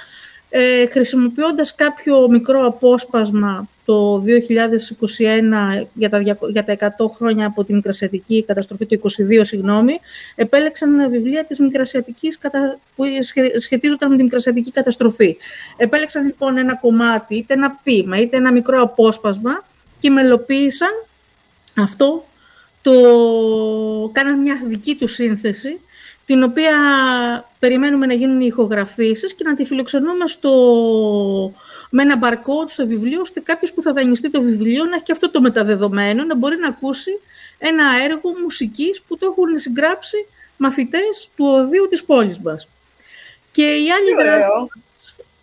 [0.49, 4.23] ε, χρησιμοποιώντας κάποιο μικρό απόσπασμα το
[5.81, 6.19] 2021 για τα,
[6.51, 9.99] για τα 100 χρόνια από την Μικρασιατική καταστροφή, του 22 συγγνώμη,
[10.35, 12.39] επέλεξαν βιβλία της Μικρασιατικής
[12.95, 13.03] που
[13.59, 15.37] σχετίζονταν με την Μικρασιατική καταστροφή.
[15.77, 19.65] Επέλεξαν λοιπόν ένα κομμάτι, είτε ένα πείμα, είτε ένα μικρό απόσπασμα
[19.99, 21.05] και μελοποίησαν
[21.75, 22.25] αυτό,
[22.81, 22.91] το...
[24.11, 25.79] κάναν μια δική τους σύνθεση
[26.29, 26.75] την οποία
[27.59, 30.53] περιμένουμε να γίνουν οι ηχογραφήσεις και να τη φιλοξενούμε στο,
[31.89, 35.11] με ένα barcode στο βιβλίο, ώστε κάποιος που θα δανειστεί το βιβλίο να έχει και
[35.11, 37.19] αυτό το μεταδεδομένο, να μπορεί να ακούσει
[37.57, 40.25] ένα έργο μουσικής που το έχουν συγγράψει
[40.57, 42.67] μαθητές του οδείου της πόλης μας.
[43.51, 44.49] Και η άλλη, δράση,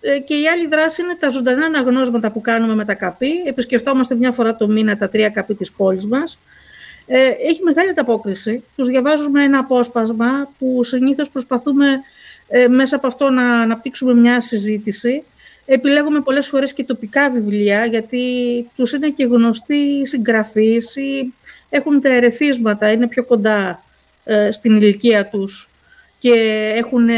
[0.01, 3.43] ε, και η άλλη δράση είναι τα ζωντανά αναγνώσματα που κάνουμε με τα καπί.
[3.47, 6.39] Επισκεφτόμαστε μια φορά το μήνα τα τρία καπί της πόλης μας
[7.07, 8.63] ε, έχει μεγάλη ανταπόκριση.
[8.77, 11.87] Τους διαβάζουμε ένα απόσπασμα που συνήθως προσπαθούμε
[12.49, 15.23] ε, μέσα από αυτό να αναπτύξουμε μια συζήτηση.
[15.67, 18.23] Επιλέγουμε πολλές φορές και τοπικά βιβλία, γιατί
[18.77, 21.35] τους είναι και γνωστοί συγγραφείς ή
[21.69, 23.83] έχουν τα ερεθίσματα, είναι πιο κοντά
[24.25, 25.69] ε, στην ηλικία τους
[26.19, 26.33] και
[26.75, 27.09] έχουν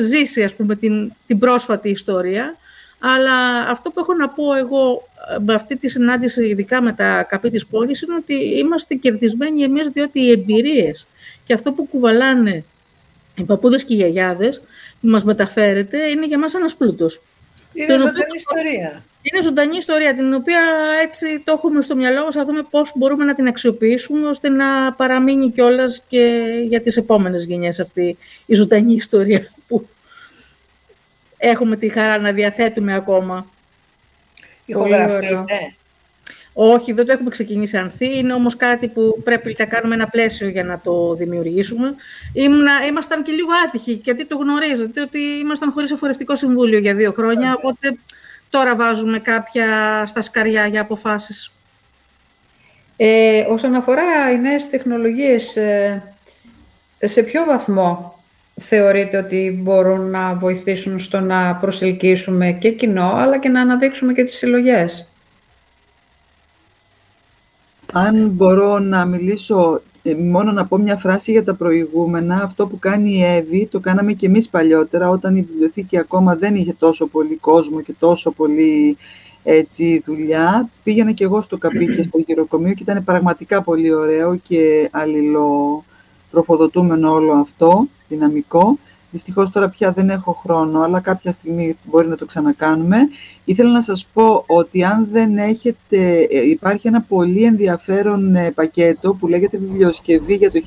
[0.00, 2.56] ζήσει, ας πούμε, την, την πρόσφατη ιστορία.
[2.98, 7.22] Αλλά αυτό που έχω να πω εγώ ε, με αυτή τη συνάντηση, ειδικά με τα
[7.22, 11.06] καπί της πόλης, είναι ότι είμαστε κερδισμένοι εμείς, διότι οι εμπειρίες
[11.44, 12.64] και αυτό που κουβαλάνε
[13.34, 14.60] οι παππούδες και οι γιαγιάδες
[15.00, 17.20] που μας μεταφέρεται, είναι για μας ένας πλούτος.
[17.72, 19.02] Είναι ζωντανή ιστορία.
[19.22, 20.60] Είναι ζωντανή ιστορία, την οποία
[21.02, 24.92] έτσι το έχουμε στο μυαλό μας, θα δούμε πώς μπορούμε να την αξιοποιήσουμε, ώστε να
[24.92, 28.16] παραμείνει κιόλας και για τις επόμενες γενιές αυτή
[28.46, 29.88] η ζωντανή ιστορία που
[31.38, 33.46] έχουμε τη χαρά να διαθέτουμε ακόμα.
[34.68, 35.44] Ηχογραφείτε.
[36.52, 38.18] Όχι, δεν το έχουμε ξεκινήσει ανθή.
[38.18, 41.94] Είναι όμως κάτι που πρέπει να κάνουμε ένα πλαίσιο για να το δημιουργήσουμε.
[42.32, 47.12] Ήμουνα, ήμασταν και λίγο άτυχοι, γιατί το γνωρίζετε, ότι ήμασταν χωρίς εφορευτικό συμβούλιο για δύο
[47.12, 47.98] χρόνια, οπότε
[48.50, 49.66] τώρα βάζουμε κάποια
[50.06, 51.52] στα σκαριά για αποφάσεις.
[52.96, 56.02] Ε, όσον αφορά οι νέες τεχνολογίες, ε,
[56.98, 58.17] σε ποιο βαθμό
[58.58, 64.22] θεωρείτε ότι μπορούν να βοηθήσουν στο να προσελκύσουμε και κοινό, αλλά και να αναδείξουμε και
[64.22, 65.06] τις συλλογές;
[67.92, 72.78] Αν μπορώ να μιλήσω, ε, μόνο να πω μια φράση για τα προηγούμενα, αυτό που
[72.78, 77.06] κάνει η Εύη, το κάναμε και εμείς παλιότερα, όταν η βιβλιοθήκη ακόμα δεν είχε τόσο
[77.06, 78.96] πολύ κόσμο και τόσο πολύ
[79.42, 80.68] έτσι, δουλειά.
[80.82, 87.32] Πήγαινα και εγώ στο καπί στο γυροκομείο και ήταν πραγματικά πολύ ωραίο και αλληλοτροφοδοτούμενο όλο
[87.32, 88.78] αυτό δυναμικό.
[89.10, 92.96] Δυστυχώς τώρα πια δεν έχω χρόνο, αλλά κάποια στιγμή μπορεί να το ξανακάνουμε.
[93.44, 99.14] Ήθελα να σας πω ότι αν δεν έχετε, ε, υπάρχει ένα πολύ ενδιαφέρον ε, πακέτο
[99.14, 100.60] που λέγεται βιβλιοσκευή για το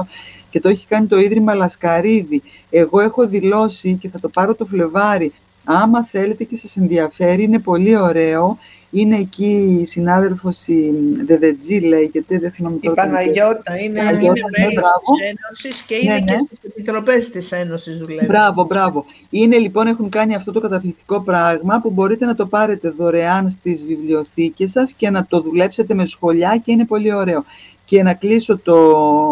[0.00, 0.06] 1922
[0.50, 2.42] και το έχει κάνει το Ίδρυμα Λασκαρίδη.
[2.70, 5.32] Εγώ έχω δηλώσει και θα το πάρω το Φλεβάρι.
[5.64, 8.58] Άμα θέλετε και σας ενδιαφέρει, είναι πολύ ωραίο.
[8.92, 10.94] Είναι εκεί η συνάδελφος η
[11.26, 16.12] Δεδετζή λέγεται, δεν θυμάμαι Η Παναγιώτα είναι, Παναγιώτα, είναι ναι, μέλος της Ένωσης και είναι
[16.12, 16.38] ναι, και ναι.
[16.38, 18.26] στις επιτροπές της Ένωσης δουλεύει.
[18.26, 19.04] Μπράβο, μπράβο.
[19.30, 23.86] Είναι λοιπόν, έχουν κάνει αυτό το καταπληκτικό πράγμα που μπορείτε να το πάρετε δωρεάν στις
[23.86, 27.44] βιβλιοθήκες σας και να το δουλέψετε με σχολιά και είναι πολύ ωραίο.
[27.84, 28.76] Και να κλείσω το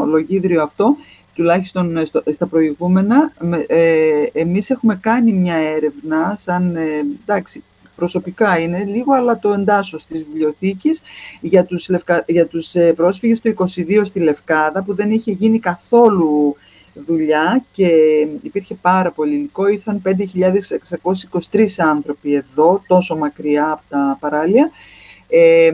[0.06, 0.96] λογίδριο αυτό,
[1.38, 1.98] τουλάχιστον
[2.32, 3.32] στα προηγούμενα,
[3.66, 6.82] ε, εμείς έχουμε κάνει μια έρευνα, σαν, ε,
[7.22, 7.62] εντάξει,
[7.96, 11.02] προσωπικά είναι λίγο, αλλά το εντάσσω στις βιβλιοθήκες
[11.40, 12.24] για τους, λευκα...
[12.26, 16.56] για τους ε, πρόσφυγες του 22 στη Λευκάδα, που δεν είχε γίνει καθόλου
[17.06, 17.88] δουλειά και
[18.42, 19.66] υπήρχε πάρα πολύ υλικό.
[19.66, 24.70] Ήρθαν 5.623 άνθρωποι εδώ, τόσο μακριά από τα παράλια.
[25.30, 25.70] Ε,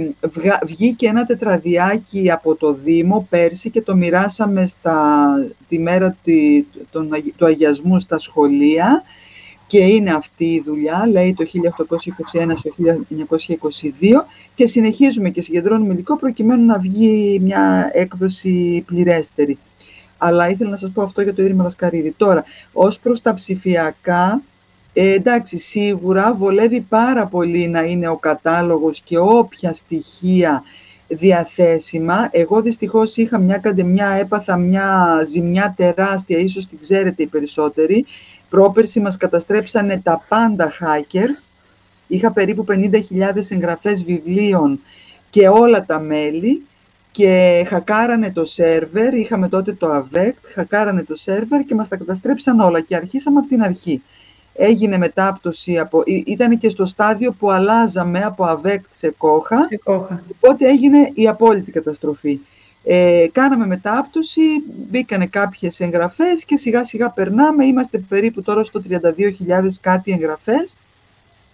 [0.67, 5.29] βγήκε ένα τετραδιάκι από το Δήμο πέρσι και το μοιράσαμε στα,
[5.69, 9.03] τη μέρα τη, τον, του αγιασμού στα σχολεία
[9.67, 11.45] και είναι αυτή η δουλειά, λέει το
[12.33, 14.25] 1821 στο 1922
[14.55, 19.59] και συνεχίζουμε και συγκεντρώνουμε υλικό προκειμένου να βγει μια έκδοση πληρέστερη.
[20.19, 22.15] Αλλά ήθελα να σας πω αυτό για το Ίδρυμα Λασκαρίδη.
[22.17, 24.43] Τώρα, ως προς τα ψηφιακά,
[24.97, 30.63] ε, εντάξει, σίγουρα βολεύει πάρα πολύ να είναι ο κατάλογος και όποια στοιχεία
[31.09, 32.29] διαθέσιμα.
[32.31, 38.07] Εγώ δυστυχώς είχα μια καντεμιά, έπαθα μια ζημιά τεράστια, ίσως την ξέρετε οι περισσότεροι.
[38.49, 41.49] Πρόπερση μας καταστρέψανε τα πάντα hackers.
[42.07, 42.81] Είχα περίπου 50.000
[43.49, 44.81] εγγραφές βιβλίων
[45.31, 46.63] και όλα τα μέλη
[47.11, 52.61] και χακάρανε το σερβερ, είχαμε τότε το AVECT, χακάρανε το σερβερ και μας τα καταστρέψαν
[52.61, 54.03] όλα και αρχίσαμε από την αρχή.
[54.57, 60.23] Έγινε μετάπτωση, από, ήταν και στο στάδιο που αλλάζαμε από AVECT σε κόχα, σε κόχα.
[60.37, 62.41] οπότε έγινε η απόλυτη καταστροφή.
[62.85, 64.41] Ε, κάναμε μετάπτωση,
[64.91, 70.77] μπήκανε κάποιες εγγραφές και σιγά σιγά περνάμε, είμαστε περίπου τώρα στο 32.000 κάτι εγγραφές,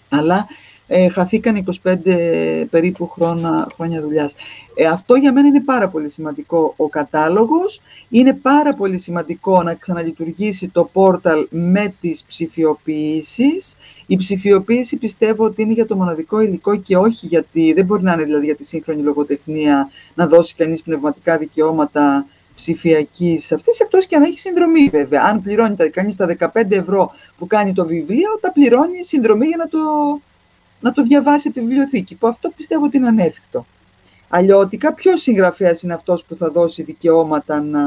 [0.09, 0.46] αλλά
[0.93, 4.34] ε, χαθήκαν 25 περίπου χρόνια, χρόνια δουλειάς.
[4.74, 7.80] Ε, αυτό για μένα είναι πάρα πολύ σημαντικό ο κατάλογος.
[8.09, 13.76] Είναι πάρα πολύ σημαντικό να ξαναλειτουργήσει το πόρταλ με τις ψηφιοποιήσεις.
[14.07, 18.12] Η ψηφιοποίηση πιστεύω ότι είναι για το μοναδικό υλικό και όχι γιατί, δεν μπορεί να
[18.12, 24.16] είναι δηλαδή για τη σύγχρονη λογοτεχνία να δώσει κανείς πνευματικά δικαιώματα ψηφιακής αυτής, εκτός και
[24.16, 25.22] αν έχει συνδρομή βέβαια.
[25.22, 29.68] Αν πληρώνει κανείς τα 15 ευρώ που κάνει το βιβλίο, τα πληρώνει συνδρομή για να
[29.68, 29.78] το
[30.81, 33.66] να το διαβάσει από τη βιβλιοθήκη, που αυτό πιστεύω ότι είναι ανέφικτο.
[34.28, 37.83] Αλλιώτικα, ποιος συγγραφέας είναι αυτός που θα δώσει δικαιώματα να,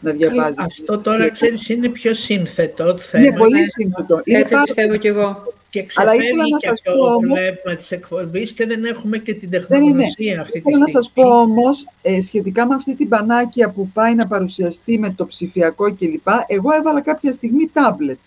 [0.00, 0.60] να διαβάζει.
[0.60, 3.26] Αυτό τώρα, ξέρεις, είναι πιο σύνθετο θέμα.
[3.26, 4.20] Είναι πολύ σύνθετο.
[4.24, 4.64] Είναι Έτσι πάρα...
[4.64, 5.54] πιστεύω κι εγώ.
[5.70, 10.52] Και ξεφεύγει και αυτό το πνεύμα της εκπομπής και δεν έχουμε και την τεχνογνωσία αυτή
[10.52, 10.78] τη στιγμή.
[10.78, 15.10] να σας πω όμως, ε, σχετικά με αυτή την πανάκια που πάει να παρουσιαστεί με
[15.10, 16.28] το ψηφιακό κλπ.
[16.46, 18.18] Εγώ έβαλα κάποια στιγμή τάμπλετ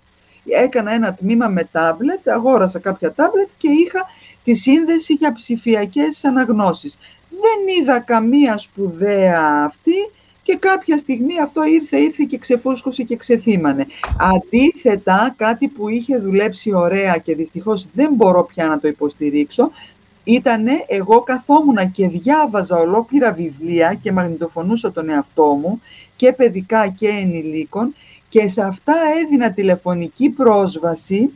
[0.45, 4.05] έκανα ένα τμήμα με τάμπλετ, αγόρασα κάποια τάμπλετ και είχα
[4.43, 6.97] τη σύνδεση για ψηφιακές αναγνώσεις.
[7.29, 10.09] Δεν είδα καμία σπουδαία αυτή
[10.49, 13.85] και κάποια στιγμή αυτό ήρθε, ήρθε και ξεφούσκωσε και ξεθύμανε.
[14.19, 19.71] Αντίθετα, κάτι που είχε δουλέψει ωραία και δυστυχώς δεν μπορώ πια να το υποστηρίξω,
[20.23, 25.81] ήτανε εγώ καθόμουν και διάβαζα ολόκληρα βιβλία και μαγνητοφωνούσα τον εαυτό μου
[26.15, 27.95] και παιδικά και ενηλίκων
[28.29, 31.33] και σε αυτά έδινα τηλεφωνική πρόσβαση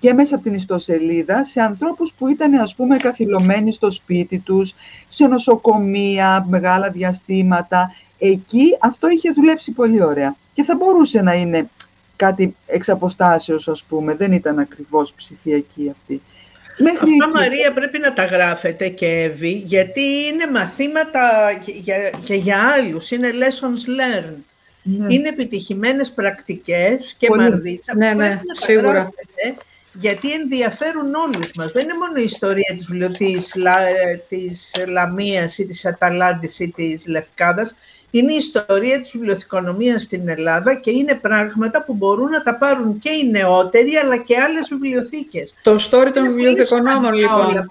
[0.00, 4.74] και μέσα από την ιστοσελίδα σε ανθρώπους που ήταν ας πούμε καθυλωμένοι στο σπίτι τους,
[5.06, 7.94] σε νοσοκομεία, μεγάλα διαστήματα.
[8.18, 11.68] Εκεί αυτό είχε δουλέψει πολύ ωραία και θα μπορούσε να είναι
[12.16, 16.22] κάτι εξ αποστάσεως ας πούμε, δεν ήταν ακριβώς ψηφιακή αυτή.
[16.78, 21.20] Μέχρι Αυτά, Μαρία, πρέπει να τα γράφετε και Εύη, γιατί είναι μαθήματα
[21.66, 24.49] για, για, για άλλους, είναι lessons learned.
[24.82, 25.14] Ναι.
[25.14, 27.40] Είναι επιτυχημένες πρακτικές και Πολύ.
[27.42, 29.10] μαρδίτσα ναι, ναι, να σίγουρα.
[29.92, 31.72] γιατί ενδιαφέρουν όλους μας.
[31.72, 32.86] Δεν είναι μόνο η ιστορία της,
[33.18, 33.54] της,
[34.28, 37.74] της Λαμίας ή της Αταλάντης ή της Λευκάδας,
[38.10, 42.98] είναι η ιστορία της βιβλιοθηκονομίας στην Ελλάδα και είναι πράγματα που μπορούν να τα πάρουν
[42.98, 45.54] και οι νεότεροι αλλά και άλλες βιβλιοθήκες.
[45.62, 47.70] Το story των βιβλιοθηκονόμων λοιπόν.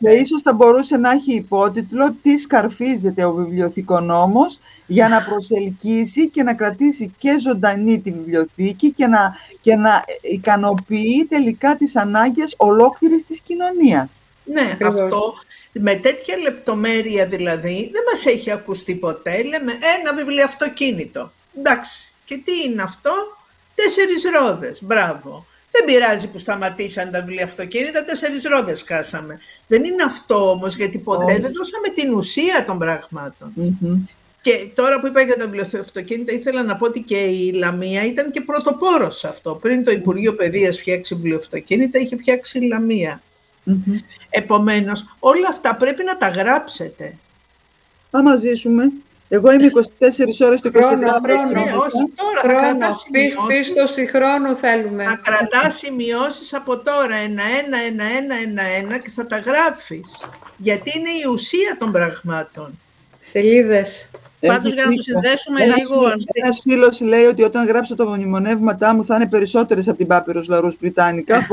[0.00, 6.42] Και ίσως θα μπορούσε να έχει υπότιτλο «Τι σκαρφίζεται ο βιβλιοθηκονόμος» για να προσελκύσει και
[6.42, 13.24] να κρατήσει και ζωντανή τη βιβλιοθήκη και να, και να ικανοποιεί τελικά τις ανάγκες ολόκληρης
[13.24, 14.22] της κοινωνίας.
[14.44, 15.34] Ναι, αυτό
[15.72, 19.42] με τέτοια λεπτομέρεια δηλαδή δεν μας έχει ακουστεί ποτέ.
[19.42, 21.32] Λέμε ένα βιβλιοαυτοκίνητο.
[21.58, 23.12] Εντάξει, και τι είναι αυτό;
[23.82, 25.46] Τέσσερις ρόδες, μπράβο.
[25.70, 29.40] Δεν πειράζει που σταματήσαν τα βιβλιοαυτοκίνητα, τέσσερις ρόδες χάσαμε.
[29.66, 33.52] Δεν είναι αυτό όμως, γιατί ποτέ δεν δώσαμε την ουσία των πραγματων
[34.42, 38.30] Και τώρα που είπα για τα βιβλιοαυτοκίνητα, ήθελα να πω ότι και η Λαμία ήταν
[38.30, 39.54] και πρωτοπόρος σε αυτό.
[39.54, 43.22] Πριν το Υπουργείο Παιδείας φτιάξει βιβλιοαυτοκίνητα, είχε φτιάξει η Λαμία.
[43.66, 44.00] Mm-hmm.
[44.30, 47.16] Επομένως, όλα αυτά πρέπει να τα γράψετε.
[48.10, 48.92] Θα ζήσουμε.
[49.32, 51.08] Εγώ είμαι 24 ώρες το 24 χρόνο.
[51.08, 52.86] Χρόνο, ναι, όχι τώρα, χρόνο.
[53.46, 55.04] Πίστοση χρόνου θέλουμε.
[55.04, 60.24] Θα κρατάς σημειώσεις από τώρα ένα-ένα, ένα-ένα, ένα-ένα και θα τα γράφεις.
[60.56, 62.78] Γιατί είναι η ουσία των πραγμάτων.
[63.20, 64.10] Σελίδες.
[64.46, 66.00] Πάντως για να το συνδέσουμε ένας λίγο...
[66.32, 70.48] Ένας φίλος λέει ότι όταν γράψω τα μνημονεύματά μου θα είναι περισσότερες από την Πάπυρος
[70.48, 71.46] Λαρούς Βρυτάνικα.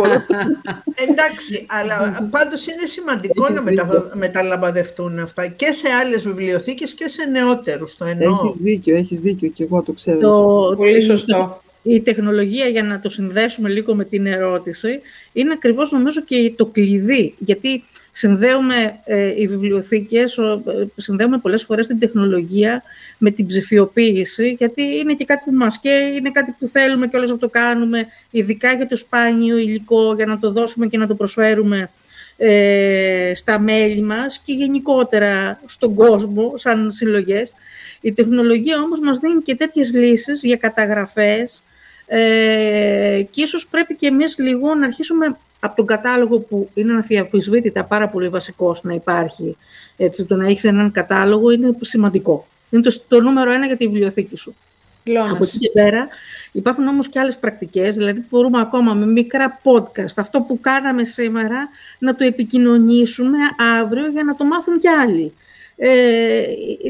[1.09, 4.11] Εντάξει, αλλά πάντως είναι σημαντικό Έχεις να μετα...
[4.13, 7.97] μεταλαμπαδευτούν αυτά και σε άλλες βιβλιοθήκες και σε νεότερους.
[7.97, 8.39] Το εννοώ.
[8.43, 10.19] Έχεις δίκιο, έχεις δίκιο και εγώ το ξέρω.
[10.19, 10.75] Το...
[10.75, 14.99] Πολύ σωστό η τεχνολογία, για να το συνδέσουμε λίγο με την ερώτηση,
[15.33, 17.35] είναι ακριβώς νομίζω και το κλειδί.
[17.37, 20.61] Γιατί συνδέουμε ε, οι βιβλιοθήκες, ε,
[20.95, 22.83] συνδέουμε πολλές φορές την τεχνολογία
[23.17, 27.17] με την ψηφιοποίηση, γιατί είναι και κάτι που μας και είναι κάτι που θέλουμε και
[27.17, 31.07] όλες να το κάνουμε, ειδικά για το σπάνιο υλικό, για να το δώσουμε και να
[31.07, 31.89] το προσφέρουμε
[32.37, 37.53] ε, στα μέλη μας και γενικότερα στον κόσμο, σαν συλλογές.
[38.01, 41.63] Η τεχνολογία όμως μας δίνει και τέτοιες λύσεις για καταγραφές,
[42.07, 47.83] ε, και ίσως πρέπει και εμείς λίγο να αρχίσουμε από τον κατάλογο που είναι αναφιαφισβήτητα
[47.83, 49.57] πάρα πολύ βασικός να υπάρχει.
[49.97, 52.47] Έτσι, το να έχεις έναν κατάλογο είναι σημαντικό.
[52.69, 54.55] Είναι το, το νούμερο ένα για τη βιβλιοθήκη σου.
[55.03, 55.31] Λόνας.
[55.31, 56.07] Από εκεί και πέρα
[56.51, 61.67] υπάρχουν όμως και άλλες πρακτικές, δηλαδή μπορούμε ακόμα με μικρά podcast, αυτό που κάναμε σήμερα,
[61.99, 63.37] να το επικοινωνήσουμε
[63.81, 65.33] αύριο για να το μάθουν κι άλλοι.
[65.77, 66.43] Ε,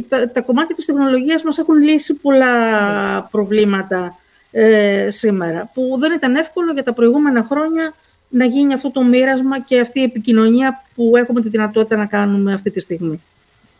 [0.07, 4.17] τα, τα κομμάτια της τεχνολογίας μας έχουν λύσει πολλά προβλήματα
[4.51, 7.93] ε, σήμερα, που δεν ήταν εύκολο για τα προηγούμενα χρόνια
[8.29, 12.53] να γίνει αυτό το μοίρασμα και αυτή η επικοινωνία που έχουμε τη δυνατότητα να κάνουμε
[12.53, 13.21] αυτή τη στιγμή.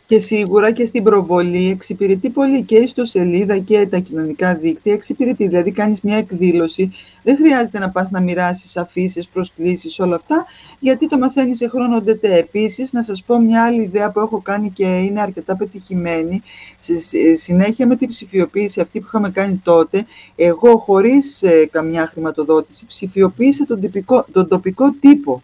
[0.07, 4.93] Και σίγουρα και στην προβολή εξυπηρετεί πολύ και στο σελίδα και τα κοινωνικά δίκτυα.
[4.93, 6.91] Εξυπηρετεί, δηλαδή κάνεις μια εκδήλωση,
[7.23, 10.45] δεν χρειάζεται να πας να μοιράσεις αφίσες, προσκλήσεις, όλα αυτά,
[10.79, 12.37] γιατί το μαθαίνεις σε χρόνο ντετέ.
[12.37, 16.41] Επίσης, να σας πω μια άλλη ιδέα που έχω κάνει και είναι αρκετά πετυχημένη,
[16.79, 16.93] σε
[17.35, 20.05] συνέχεια με την ψηφιοποίηση αυτή που είχαμε κάνει τότε,
[20.35, 23.91] εγώ χωρίς ε, καμιά χρηματοδότηση ψηφιοποίησα τον,
[24.31, 25.41] τον τοπικό τύπο.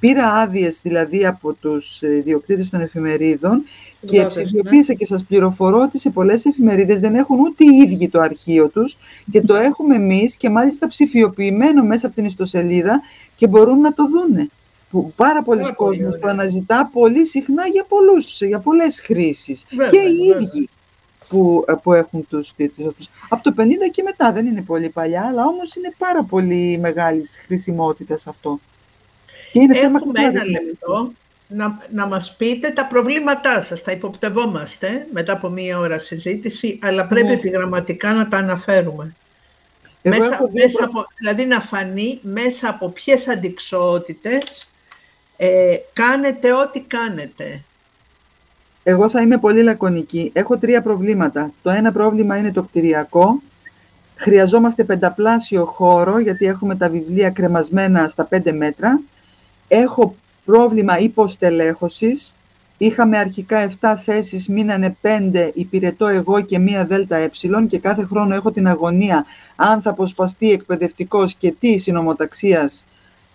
[0.00, 3.62] Πήρα άδειες δηλαδή από τους ε, ιδιοκτήτες των εφημερίδων
[4.06, 8.20] και ψηφιοποίησα και σας πληροφορώ ότι σε πολλές εφημερίδες δεν έχουν ούτε οι ίδιοι το
[8.20, 8.96] αρχείο τους
[9.30, 13.00] και το έχουμε εμείς και μάλιστα ψηφιοποιημένο μέσα από την ιστοσελίδα
[13.36, 14.48] και μπορούν να το δούνε.
[14.90, 19.64] Που πάρα πολλοί κόσμος το αναζητά πολύ συχνά για, πολλούς, για πολλές χρήσεις.
[19.68, 20.68] και οι ίδιοι
[21.28, 23.08] που, ε, που έχουν τους τίτλους αυτούς.
[23.28, 27.40] Από το 50 και μετά δεν είναι πολύ παλιά, αλλά όμως είναι πάρα πολύ μεγάλης
[27.46, 28.60] χρησιμότητας αυτό.
[29.52, 31.12] Είναι Έχουμε ένα λεπτό
[31.48, 33.80] να, να μας πείτε τα προβλήματά σας.
[33.80, 37.32] Θα υποπτευόμαστε μετά από μία ώρα συζήτηση, αλλά πρέπει ναι.
[37.32, 39.14] επιγραμματικά να τα αναφέρουμε.
[40.02, 44.68] μέσα, μέσα από, δηλαδή να φανεί μέσα από ποιες αντικσότητες
[45.36, 47.62] ε, κάνετε ό,τι κάνετε.
[48.82, 50.30] Εγώ θα είμαι πολύ λακωνική.
[50.34, 51.52] Έχω τρία προβλήματα.
[51.62, 53.42] Το ένα πρόβλημα είναι το κτηριακό.
[54.16, 59.00] Χρειαζόμαστε πενταπλάσιο χώρο, γιατί έχουμε τα βιβλία κρεμασμένα στα πέντε μέτρα.
[59.68, 60.14] Έχω
[60.44, 62.34] πρόβλημα υποστελέχωσης.
[62.78, 67.30] Είχαμε αρχικά 7 θέσεις, μείνανε 5, υπηρετώ εγώ και μία δέλτα ε
[67.68, 69.24] και κάθε χρόνο έχω την αγωνία
[69.56, 72.84] αν θα αποσπαστεί εκπαιδευτικός και τι συνομοταξίας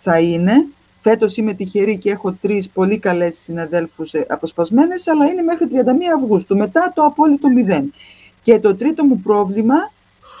[0.00, 0.66] θα είναι.
[1.00, 5.76] Φέτος είμαι τυχερή και έχω τρεις πολύ καλές συναδέλφους ε, αποσπασμένες, αλλά είναι μέχρι 31
[6.16, 7.92] Αυγούστου, μετά το απόλυτο μηδέν.
[8.42, 9.74] Και το τρίτο μου πρόβλημα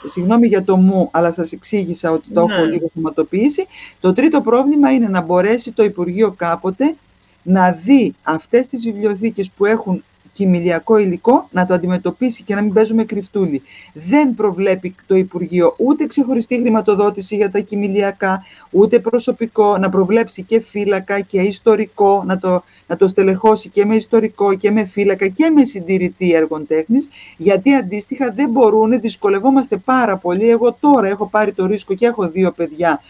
[0.04, 2.70] Συγγνώμη για το μου, αλλά σας εξήγησα ότι το έχω ναι.
[2.70, 3.66] λίγο θεματοποιήσει.
[4.00, 6.94] Το τρίτο πρόβλημα είναι να μπορέσει το Υπουργείο κάποτε
[7.42, 10.04] να δει αυτές τις βιβλιοθήκες που έχουν
[10.34, 13.62] κοιμηλιακό υλικό να το αντιμετωπίσει και να μην παίζουμε κρυφτούλι.
[13.92, 20.60] Δεν προβλέπει το Υπουργείο ούτε ξεχωριστή χρηματοδότηση για τα κοιμηλιακά, ούτε προσωπικό, να προβλέψει και
[20.60, 25.50] φύλακα και ιστορικό, να το, να το στελεχώσει και με ιστορικό και με φύλακα και
[25.50, 30.48] με συντηρητή έργων τέχνης, γιατί αντίστοιχα δεν μπορούν, δυσκολευόμαστε πάρα πολύ.
[30.48, 33.02] Εγώ τώρα έχω πάρει το ρίσκο και έχω δύο παιδιά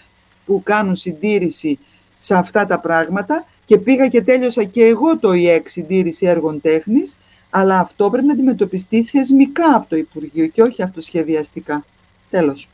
[0.46, 1.78] που κάνουν συντήρηση
[2.16, 7.16] σε αυτά τα πράγματα και πήγα και τέλειωσα και εγώ το ΙΕΚ συντήρηση έργων τέχνης,
[7.50, 11.84] αλλά αυτό πρέπει να αντιμετωπιστεί θεσμικά από το Υπουργείο και όχι αυτοσχεδιαστικά.
[12.30, 12.68] Τέλος.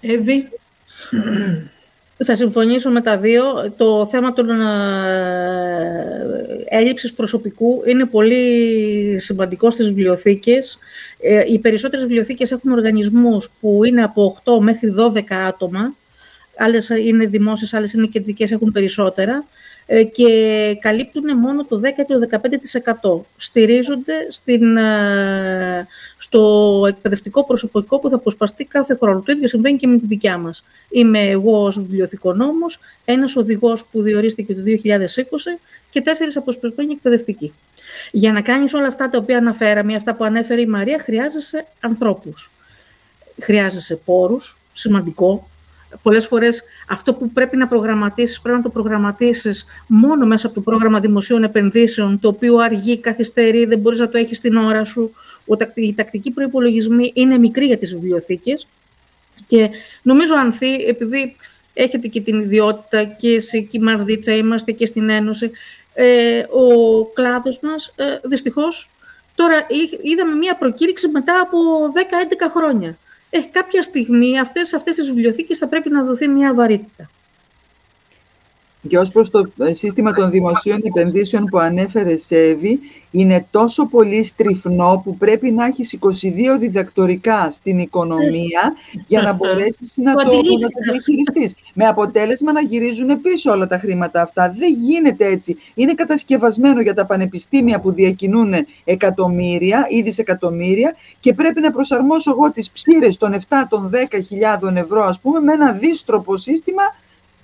[0.00, 0.48] Εύη.
[2.24, 3.72] Θα συμφωνήσω με τα δύο.
[3.76, 4.66] Το θέμα των ε,
[6.68, 10.78] έλλειψης προσωπικού είναι πολύ σημαντικό στις βιβλιοθήκες.
[11.20, 15.94] Ε, οι περισσότερες βιβλιοθήκες έχουν οργανισμούς που είναι από 8 μέχρι 12 άτομα.
[16.62, 19.44] Άλλες είναι δημόσιες, άλλες είναι κεντρικές, έχουν περισσότερα.
[19.86, 23.26] Ε, και καλύπτουν μόνο το 10-15%.
[23.36, 25.86] Στηρίζονται στην, ε,
[26.18, 29.20] στο εκπαιδευτικό προσωπικό που θα αποσπαστεί κάθε χρόνο.
[29.20, 30.64] Το ίδιο συμβαίνει και με τη δικιά μας.
[30.88, 35.58] Είμαι εγώ ως βιβλιοθηκονόμος, ένας οδηγός που διορίστηκε το 2020
[35.90, 37.52] και τέσσερις αποσπασμένοι εκπαιδευτικοί.
[38.10, 42.50] Για να κάνεις όλα αυτά τα οποία αναφέραμε, αυτά που ανέφερε η Μαρία, χρειάζεσαι ανθρώπους.
[43.40, 45.48] Χρειάζεσαι πόρους, σημαντικό,
[46.02, 50.60] πολλές φορές αυτό που πρέπει να προγραμματίσεις, πρέπει να το προγραμματίσεις μόνο μέσα από το
[50.60, 55.14] πρόγραμμα δημοσίων επενδύσεων, το οποίο αργεί, καθυστερεί, δεν μπορείς να το έχεις την ώρα σου,
[55.74, 58.66] οι τακτικοί προϋπολογισμοί είναι μικροί για τις βιβλιοθήκες
[59.46, 59.70] και
[60.02, 61.36] νομίζω Ανθή, επειδή
[61.74, 65.50] έχετε και την ιδιότητα και εσύ και η Μαρδίτσα είμαστε και στην Ένωση,
[65.94, 68.90] ε, ο κλάδος μας ε, δυστυχώς
[69.34, 69.66] τώρα
[70.02, 71.58] είδαμε μια προκήρυξη μετά από
[72.48, 72.96] 10-11 χρόνια.
[73.30, 77.10] Ε, κάποια στιγμή αυτές, αυτές τις βιβλιοθήκες θα πρέπει να δοθεί μια βαρύτητα.
[78.88, 82.78] Και ως προς το ε, σύστημα των δημοσίων επενδύσεων που ανέφερε Σέβη,
[83.10, 86.08] είναι τόσο πολύ στριφνό που πρέπει να έχεις 22
[86.58, 88.74] διδακτορικά στην οικονομία
[89.06, 91.54] για να μπορέσεις να το, να το διαχειριστείς.
[91.74, 94.54] Με αποτέλεσμα να γυρίζουν πίσω όλα τα χρήματα αυτά.
[94.58, 95.56] Δεν γίνεται έτσι.
[95.74, 98.54] Είναι κατασκευασμένο για τα πανεπιστήμια που διακινούν
[98.84, 103.90] εκατομμύρια ή δισεκατομμύρια και πρέπει να προσαρμόσω εγώ τις ψήρες των 7 των
[104.62, 106.82] 10.000 ευρώ ας πούμε με ένα δίστροπο σύστημα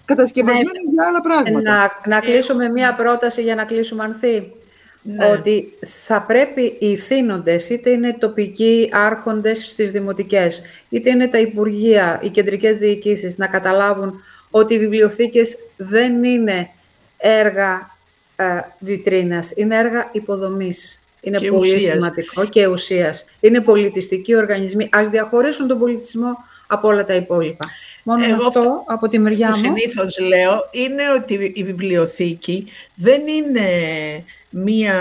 [0.07, 0.91] κατασκευασμένο ναι.
[0.93, 1.61] για άλλα πράγματα.
[2.05, 4.53] Να, να κλείσουμε μία πρόταση για να κλείσουμε ανθή.
[5.03, 5.27] Ναι.
[5.27, 12.21] Ότι θα πρέπει οι θύνοντες, είτε είναι τοπικοί άρχοντες στις δημοτικές, είτε είναι τα υπουργεία,
[12.23, 16.71] οι κεντρικές διοικήσεις, να καταλάβουν ότι οι βιβλιοθήκες δεν είναι
[17.19, 17.97] έργα
[18.37, 21.01] ε, βιτρίνας, είναι έργα υποδομής.
[21.21, 23.25] Είναι πολύ σημαντικό και ουσίας.
[23.41, 24.89] Είναι πολιτιστικοί οργανισμοί.
[24.93, 26.37] Ας διαχωρίσουν τον πολιτισμό
[26.67, 27.67] από όλα τα υπόλοιπα.
[28.09, 29.55] Μόνο Εγώ αυτό, από τη μεριά μου.
[29.55, 33.69] συνήθως λέω είναι ότι η βιβλιοθήκη δεν είναι
[34.51, 34.97] μία,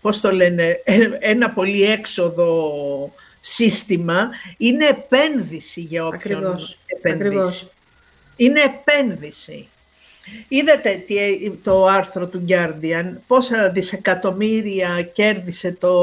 [0.00, 0.80] πώς το λένε,
[1.18, 4.30] ένα πολύ έξοδο σύστημα.
[4.56, 6.78] Είναι επένδυση για όποιον Ακριβώς.
[6.86, 7.68] επενδύσει.
[8.36, 9.68] Είναι επένδυση.
[10.48, 11.04] Είδατε
[11.62, 15.94] το άρθρο του Guardian, πόσα δισεκατομμύρια κέρδισε το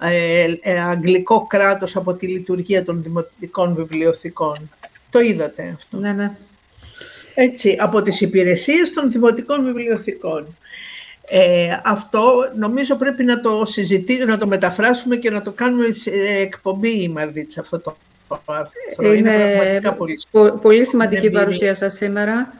[0.00, 4.70] ε, ε, αγγλικό κράτος από τη λειτουργία των δημοτικών βιβλιοθηκών.
[5.10, 5.96] Το είδατε αυτό.
[5.96, 6.30] Ναι, ναι.
[7.34, 10.56] Έτσι, από τις υπηρεσίες των δημοτικών βιβλιοθηκών.
[11.30, 16.10] Ε, αυτό νομίζω πρέπει να το συζητήσουμε, να το μεταφράσουμε και να το κάνουμε σε
[16.40, 17.96] εκπομπή η Μαρδίτσα αυτό το
[18.44, 19.12] άρθρο.
[19.12, 20.20] Είναι, Είναι πραγματικά πολύ,
[20.62, 22.52] πολύ σημαντική παρουσία σας σήμερα.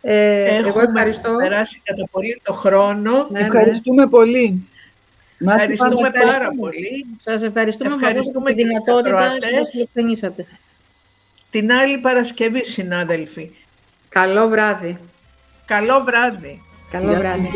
[0.00, 1.36] Ε, Έχουμε εγώ ευχαριστώ.
[1.36, 3.28] περάσει κατά πολύ το χρόνο.
[3.30, 4.68] Ναι, Ευχαριστούμε πολύ.
[5.38, 7.06] Ευχαριστούμε πάρα πολύ.
[7.18, 9.68] Σας ευχαριστούμε, ευχαριστούμε για τη δυνατότητα που μας
[11.54, 13.50] Την άλλη Παρασκευή, συνάδελφοι.
[14.08, 14.98] Καλό βράδυ.
[15.66, 16.62] Καλό βράδυ.
[16.90, 17.50] Καλό βράδυ.